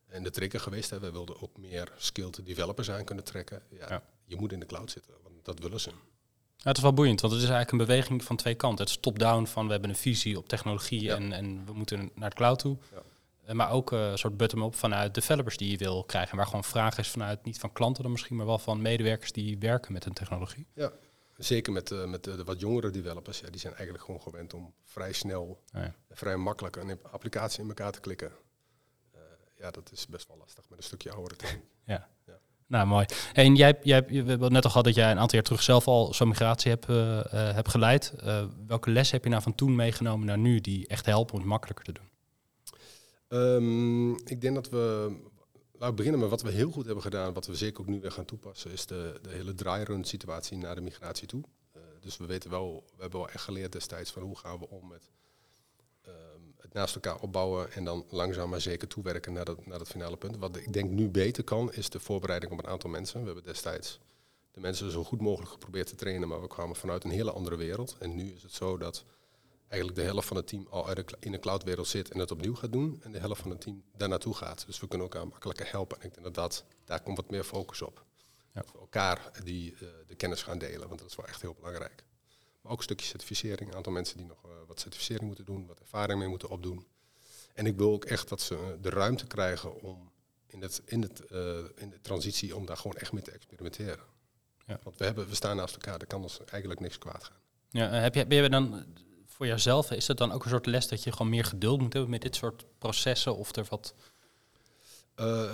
en 0.08 0.24
de 0.24 0.32
trigger 0.32 0.60
geweest. 0.60 0.90
Hè. 0.90 1.00
We 1.00 1.12
wilden 1.12 1.42
ook 1.42 1.58
meer 1.58 1.92
skilled 1.98 2.46
developers 2.46 2.92
aan 2.92 3.04
kunnen 3.04 3.24
trekken. 3.24 3.62
Ja, 3.70 3.86
ja. 3.90 4.04
je 4.26 4.36
moet 4.36 4.52
in 4.52 4.60
de 4.60 4.66
cloud 4.66 4.92
zitten, 4.92 5.14
want 5.24 5.46
dat 5.46 5.60
willen 5.60 5.80
ze. 5.80 5.90
Ja, 6.58 6.72
het 6.72 6.78
is 6.78 6.84
wel 6.84 6.94
boeiend, 6.94 7.22
want 7.22 7.34
het 7.34 7.42
is 7.42 7.50
eigenlijk 7.50 7.80
een 7.80 7.88
beweging 7.88 8.24
van 8.24 8.36
twee 8.36 8.56
kanten. 8.56 8.86
Het 8.86 8.94
is 8.94 9.02
top-down 9.02 9.46
van 9.46 9.66
we 9.66 9.72
hebben 9.72 9.90
een 9.90 9.96
visie 9.96 10.38
op 10.38 10.48
technologie 10.48 11.12
en, 11.12 11.32
en 11.32 11.66
we 11.66 11.74
moeten 11.74 12.12
naar 12.16 12.30
de 12.30 12.36
cloud 12.36 12.60
toe. 12.60 12.78
Ja. 12.92 13.02
Eh, 13.46 13.54
Maar 13.56 13.72
ook 13.72 13.92
eh, 13.92 14.10
een 14.12 14.18
soort 14.18 14.38
bottom-up 14.38 14.76
vanuit 14.76 15.14
developers 15.14 15.58
die 15.58 15.72
je 15.72 15.78
wil 15.78 16.04
krijgen. 16.04 16.38
Waar 16.38 16.46
gewoon 16.46 16.64
vraag 16.64 16.98
is 16.98 17.10
vanuit, 17.10 17.46
niet 17.46 17.60
van 17.60 17.72
klanten 17.72 18.04
dan 18.04 18.12
misschien, 18.12 18.36
maar 18.36 18.46
wel 18.46 18.60
van 18.60 18.82
medewerkers 18.82 19.32
die 19.32 19.58
werken 19.60 19.94
met 19.94 20.06
een 20.06 20.14
technologie. 20.14 20.68
Ja, 20.74 20.92
zeker 21.38 21.74
met, 21.74 21.92
eh, 21.92 22.06
met 22.06 22.24
de, 22.24 22.36
de 22.36 22.44
wat 22.44 22.60
jongere 22.60 22.90
developers. 22.90 23.40
Ja, 23.40 23.50
die 23.50 23.60
zijn 23.60 23.74
eigenlijk 23.74 24.04
gewoon 24.06 24.22
gewend 24.22 24.54
om 24.54 24.74
vrij 24.84 25.14
snel, 25.14 25.62
Ja. 25.66 25.80
en 25.82 25.96
vrij 26.10 26.38
makkelijk 26.38 26.76
een 26.76 27.00
applicatie 27.12 27.62
in 27.62 27.68
elkaar 27.68 27.92
te 27.92 28.00
klikken. 28.00 28.32
Ja, 29.60 29.72
dat 29.72 29.92
is 29.92 30.08
best 30.08 30.28
wel 30.28 30.38
lastig 30.38 30.70
met 30.70 30.78
een 30.78 30.84
stukje 30.84 31.12
oudere 31.12 31.36
techniek. 31.36 31.64
Ja. 31.86 32.08
Ja. 32.28 32.34
Nou, 32.68 32.88
mooi. 32.88 33.06
En 33.34 33.56
jij, 33.56 33.78
jij, 33.82 34.04
je 34.08 34.24
hebt 34.24 34.50
net 34.50 34.64
al 34.64 34.70
gehad 34.70 34.86
dat 34.86 34.96
jij 34.96 35.12
een 35.12 35.18
aantal 35.20 35.36
jaar 35.36 35.44
terug 35.44 35.64
zelf 35.64 35.88
al 35.88 36.14
zo'n 36.14 36.28
migratie 36.28 36.72
hebt, 36.72 36.86
hebt 37.56 37.70
geleid. 37.70 38.14
Welke 38.68 38.90
les 38.92 39.12
heb 39.12 39.24
je 39.24 39.30
nou 39.30 39.42
van 39.42 39.56
toen 39.56 39.76
meegenomen 39.76 40.26
naar 40.26 40.38
nu 40.38 40.62
die 40.62 40.88
echt 40.88 41.06
helpen 41.06 41.34
om 41.34 41.40
het 41.40 41.50
makkelijker 41.50 41.86
te 41.86 41.92
doen? 41.92 42.10
Ehm, 43.28 44.12
ik 44.12 44.42
denk 44.42 44.56
dat 44.56 44.70
we, 44.70 45.16
laten 45.72 45.90
we 45.90 45.94
beginnen 45.94 46.20
met 46.20 46.30
wat 46.30 46.42
we 46.42 46.52
heel 46.52 46.72
goed 46.72 46.86
hebben 46.86 47.04
gedaan, 47.04 47.34
wat 47.34 47.46
we 47.46 47.56
zeker 47.56 47.82
ook 47.82 47.88
nu 47.88 48.02
weer 48.02 48.12
gaan 48.12 48.26
toepassen, 48.26 48.72
is 48.72 48.86
de, 48.86 49.20
de 49.22 49.30
hele 49.30 49.54
dry 49.54 49.82
run 49.84 50.04
situatie 50.04 50.58
naar 50.58 50.76
de 50.76 50.82
migratie 50.82 51.28
toe. 51.28 51.44
Eh, 51.72 51.82
dus 52.00 52.18
we 52.18 52.26
weten 52.26 52.50
wel, 52.50 52.84
we 52.96 53.02
hebben 53.02 53.20
wel 53.20 53.30
echt 53.30 53.44
geleerd 53.44 53.72
destijds 53.72 54.12
van 54.12 54.22
hoe 54.22 54.38
gaan 54.38 54.60
we 54.60 54.70
om 54.70 54.88
met 54.88 55.10
ehm, 56.02 56.42
het 56.58 56.74
naast 56.74 56.96
elkaar 56.96 57.20
opbouwen 57.20 57.72
en 57.72 57.84
dan 57.84 58.06
langzaam 58.10 58.50
maar 58.50 58.62
zeker 58.62 58.88
toewerken 58.88 59.34
naar 59.34 59.46
dat, 59.46 59.66
naar 59.66 59.78
dat 59.78 59.88
finale 59.88 60.18
punt. 60.18 60.38
Wat 60.38 60.58
ik 60.58 60.74
denk 60.74 60.90
nu 60.90 61.10
beter 61.10 61.44
kan, 61.44 61.74
is 61.74 61.90
de 61.90 62.00
voorbereiding 62.00 62.52
op 62.52 62.60
een 62.60 62.68
aantal 62.68 62.90
mensen. 62.90 63.20
We 63.20 63.26
hebben 63.26 63.44
destijds 63.44 64.00
de 64.52 64.60
mensen 64.62 64.92
zo 64.92 65.04
goed 65.04 65.22
mogelijk 65.22 65.52
geprobeerd 65.52 65.88
te 65.88 65.96
trainen, 65.96 66.28
maar 66.28 66.42
we 66.42 66.48
kwamen 66.48 66.76
vanuit 66.76 67.04
een 67.04 67.12
hele 67.12 67.32
andere 67.32 67.56
wereld. 67.56 67.96
En 68.00 68.16
nu 68.16 68.32
is 68.32 68.44
het 68.44 68.54
zo 68.54 68.78
dat 68.78 69.06
eigenlijk 69.68 70.02
de 70.02 70.06
helft 70.06 70.28
van 70.28 70.38
het 70.38 70.48
team 70.48 70.68
al 70.70 70.88
in 71.20 71.32
de 71.32 71.40
cloudwereld 71.40 71.88
zit 71.88 72.12
en 72.12 72.20
het 72.20 72.32
opnieuw 72.32 72.56
gaat 72.56 72.72
doen. 72.72 73.00
En 73.04 73.12
de 73.12 73.20
helft 73.20 73.42
van 73.42 73.52
het 73.52 73.62
team 73.62 73.84
daar 73.98 74.10
naartoe 74.10 74.34
gaat. 74.34 74.66
Dus 74.66 74.80
we 74.80 74.88
kunnen 74.88 75.08
elkaar 75.08 75.28
makkelijker 75.28 75.72
helpen. 75.72 76.02
En 76.02 76.08
ik 76.08 76.14
denk 76.14 76.26
dat, 76.26 76.36
dat 76.36 76.64
daar 76.86 77.02
komt 77.02 77.18
wat 77.18 77.30
meer 77.30 77.44
focus 77.44 77.82
op. 77.82 78.06
Ja. 78.54 78.62
Dat 78.62 78.72
we 78.72 78.80
elkaar 78.80 79.32
die, 79.44 79.74
eh, 79.74 79.88
de 80.08 80.16
kennis 80.16 80.44
gaan 80.44 80.58
delen, 80.58 80.88
want 80.88 81.00
dat 81.00 81.10
is 81.10 81.16
wel 81.16 81.28
echt 81.28 81.42
heel 81.42 81.54
belangrijk. 81.54 82.04
Maar 82.62 82.72
ook 82.72 82.78
een 82.78 82.84
stukje 82.84 83.06
certificering. 83.06 83.70
Een 83.70 83.76
aantal 83.76 83.94
mensen 83.94 84.18
die 84.18 84.26
nog 84.26 84.44
eh, 84.44 84.52
wat 84.68 84.80
certificering 84.80 85.26
moeten 85.26 85.46
doen, 85.46 85.66
wat 85.66 85.80
ervaring 85.80 86.20
mee 86.20 86.28
moeten 86.28 86.50
opdoen. 86.50 86.88
En 87.54 87.66
ik 87.66 87.78
wil 87.78 87.92
ook 87.92 88.06
echt 88.06 88.30
dat 88.30 88.42
ze 88.42 88.56
eh, 88.56 88.62
de 88.82 88.90
ruimte 88.90 89.28
krijgen 89.28 89.82
om 89.82 90.12
in, 90.48 90.62
het, 90.62 90.82
in, 90.86 91.02
het, 91.02 91.26
eh, 91.26 91.58
in 91.76 91.90
de 91.90 92.02
transitie 92.02 92.56
om 92.56 92.66
daar 92.66 92.78
gewoon 92.78 92.98
echt 92.98 93.12
mee 93.12 93.24
te 93.24 93.32
experimenteren. 93.32 94.04
Ja. 94.68 94.80
Want 94.84 94.98
we, 94.98 95.06
hebben, 95.06 95.28
we 95.28 95.36
staan 95.36 95.56
naast 95.56 95.76
elkaar, 95.76 96.00
er 96.00 96.08
kan 96.08 96.22
ons 96.22 96.40
eigenlijk 96.46 96.80
niks 96.80 96.98
kwaad 96.98 97.24
gaan. 97.24 97.38
Ja, 97.70 97.90
heb 97.90 98.16
je, 98.16 98.26
ben 98.26 98.44
je 98.44 98.50
dan 98.50 98.86
voor 99.36 99.48
jezelf, 99.48 99.92
is 99.92 100.08
het 100.08 100.18
dan 100.18 100.32
ook 100.32 100.44
een 100.44 100.50
soort 100.50 100.66
les 100.66 100.88
dat 100.88 101.04
je 101.04 101.12
gewoon 101.12 101.30
meer 101.30 101.44
geduld 101.46 101.82
moet 101.82 101.94
hebben 101.94 102.12
met 102.12 102.22
dit 102.22 102.36
soort 102.36 102.66
processen? 102.78 103.36
Of 103.36 103.56
er 103.56 103.66
wat. 103.70 103.94
Eh, 105.16 105.52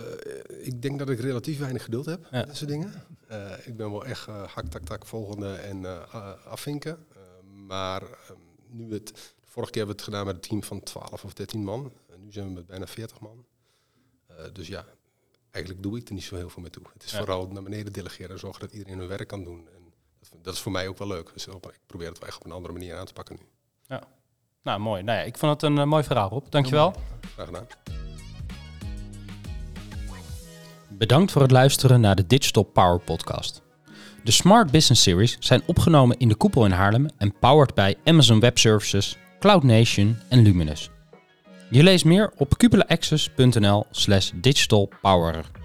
ik 0.62 0.82
denk 0.82 1.00
dat 1.00 1.10
ik 1.10 1.20
relatief 1.20 1.60
weinig 1.60 1.84
geduld 1.84 2.06
heb 2.06 2.24
Ja. 2.32 2.38
met 2.40 2.48
deze 2.48 2.66
dingen. 2.66 3.06
Eh, 3.28 3.68
ik 3.68 3.76
ben 3.78 3.92
wel 3.92 4.06
echt 4.06 4.28
eh, 4.28 4.44
hak, 4.48 4.66
tak, 4.68 4.84
tak, 4.84 5.06
volgende 5.06 5.54
en 5.56 5.86
afvinken. 6.46 7.06
Maar 7.68 8.02
eh, 8.04 8.10
nu 8.68 8.94
het, 8.94 9.08
de 9.08 9.48
vorige 9.48 9.72
keer 9.72 9.86
hebben 9.86 9.96
we 9.98 10.02
het 10.04 10.12
gedaan 10.14 10.26
met 10.26 10.36
een 10.36 10.42
team 10.50 10.64
van 10.64 10.84
12 10.84 11.24
of 11.24 11.34
13 11.34 11.64
man. 11.64 11.92
En 12.10 12.22
nu 12.24 12.32
zijn 12.32 12.46
we 12.48 12.52
met 12.54 12.66
bijna 12.66 12.88
40 12.88 13.20
man. 13.20 13.46
Dus 14.54 14.68
ja, 14.68 14.86
eigenlijk 15.52 15.84
doe 15.84 15.98
ik 15.98 16.08
er 16.08 16.14
niet 16.14 16.24
zo 16.24 16.36
heel 16.36 16.50
veel 16.50 16.62
mee 16.62 16.72
toe. 16.72 16.84
Het 16.94 17.04
is 17.04 17.12
Ja. 17.12 17.18
vooral 17.18 17.48
naar 17.48 17.64
beneden 17.64 17.94
delegeren 17.94 18.32
en 18.32 18.40
zorgen 18.40 18.62
dat 18.62 18.72
iedereen 18.72 18.98
hun 19.00 19.08
werk 19.08 19.28
kan 19.28 19.44
doen. 19.44 19.68
En 19.76 19.94
dat, 20.20 20.30
dat 20.44 20.54
is 20.54 20.60
voor 20.60 20.72
mij 20.72 20.88
ook 20.88 20.98
wel 20.98 21.08
leuk. 21.08 21.30
Dus 21.34 21.48
op- 21.48 21.68
ik 21.72 21.80
probeer 21.86 22.08
het 22.08 22.20
wel 22.20 22.28
echt 22.28 22.38
op 22.38 22.46
een 22.46 22.52
andere 22.52 22.74
manier 22.74 22.96
aan 22.98 23.06
te 23.06 23.14
pakken 23.14 23.36
nu. 23.40 23.46
Nou, 24.64 24.80
mooi. 24.80 25.04
Nou 25.04 25.18
ja, 25.18 25.24
ik 25.24 25.38
vond 25.38 25.52
het 25.52 25.72
een 25.72 25.78
eh, 25.78 25.86
mooi 25.86 26.04
verhaal, 26.04 26.30
Rob. 26.30 26.46
Dankjewel. 26.50 26.94
Graag 27.34 27.46
gedaan. 27.46 27.66
Bedankt 30.90 31.32
voor 31.32 31.42
het 31.42 31.52
luisteren 31.52 32.02
naar 32.02 32.16
de 32.16 32.28
Digital 32.28 32.64
Power 32.64 33.00
Podcast. 33.00 33.62
De 34.24 34.32
Smart 34.32 34.72
Business 34.72 35.04
Series 35.04 35.38
zijn 35.40 35.62
opgenomen 35.66 36.18
in 36.18 36.28
de 36.28 36.36
koepel 36.36 36.66
in 36.66 36.72
Haarlem 36.72 37.06
en 37.18 37.34
powered 37.40 37.74
bij 37.74 37.96
Amazon 38.04 38.40
Web 38.40 38.58
Services, 38.58 39.18
Cloud 39.40 39.64
Nation 39.64 40.18
en 40.30 40.42
Luminous. 40.42 40.90
Je 41.70 41.84
leest 41.84 42.06
meer 42.06 42.32
op 42.38 42.58
cupulaaccess.nl 42.58 43.86
slash 43.92 44.32
digitalpower. 44.36 45.61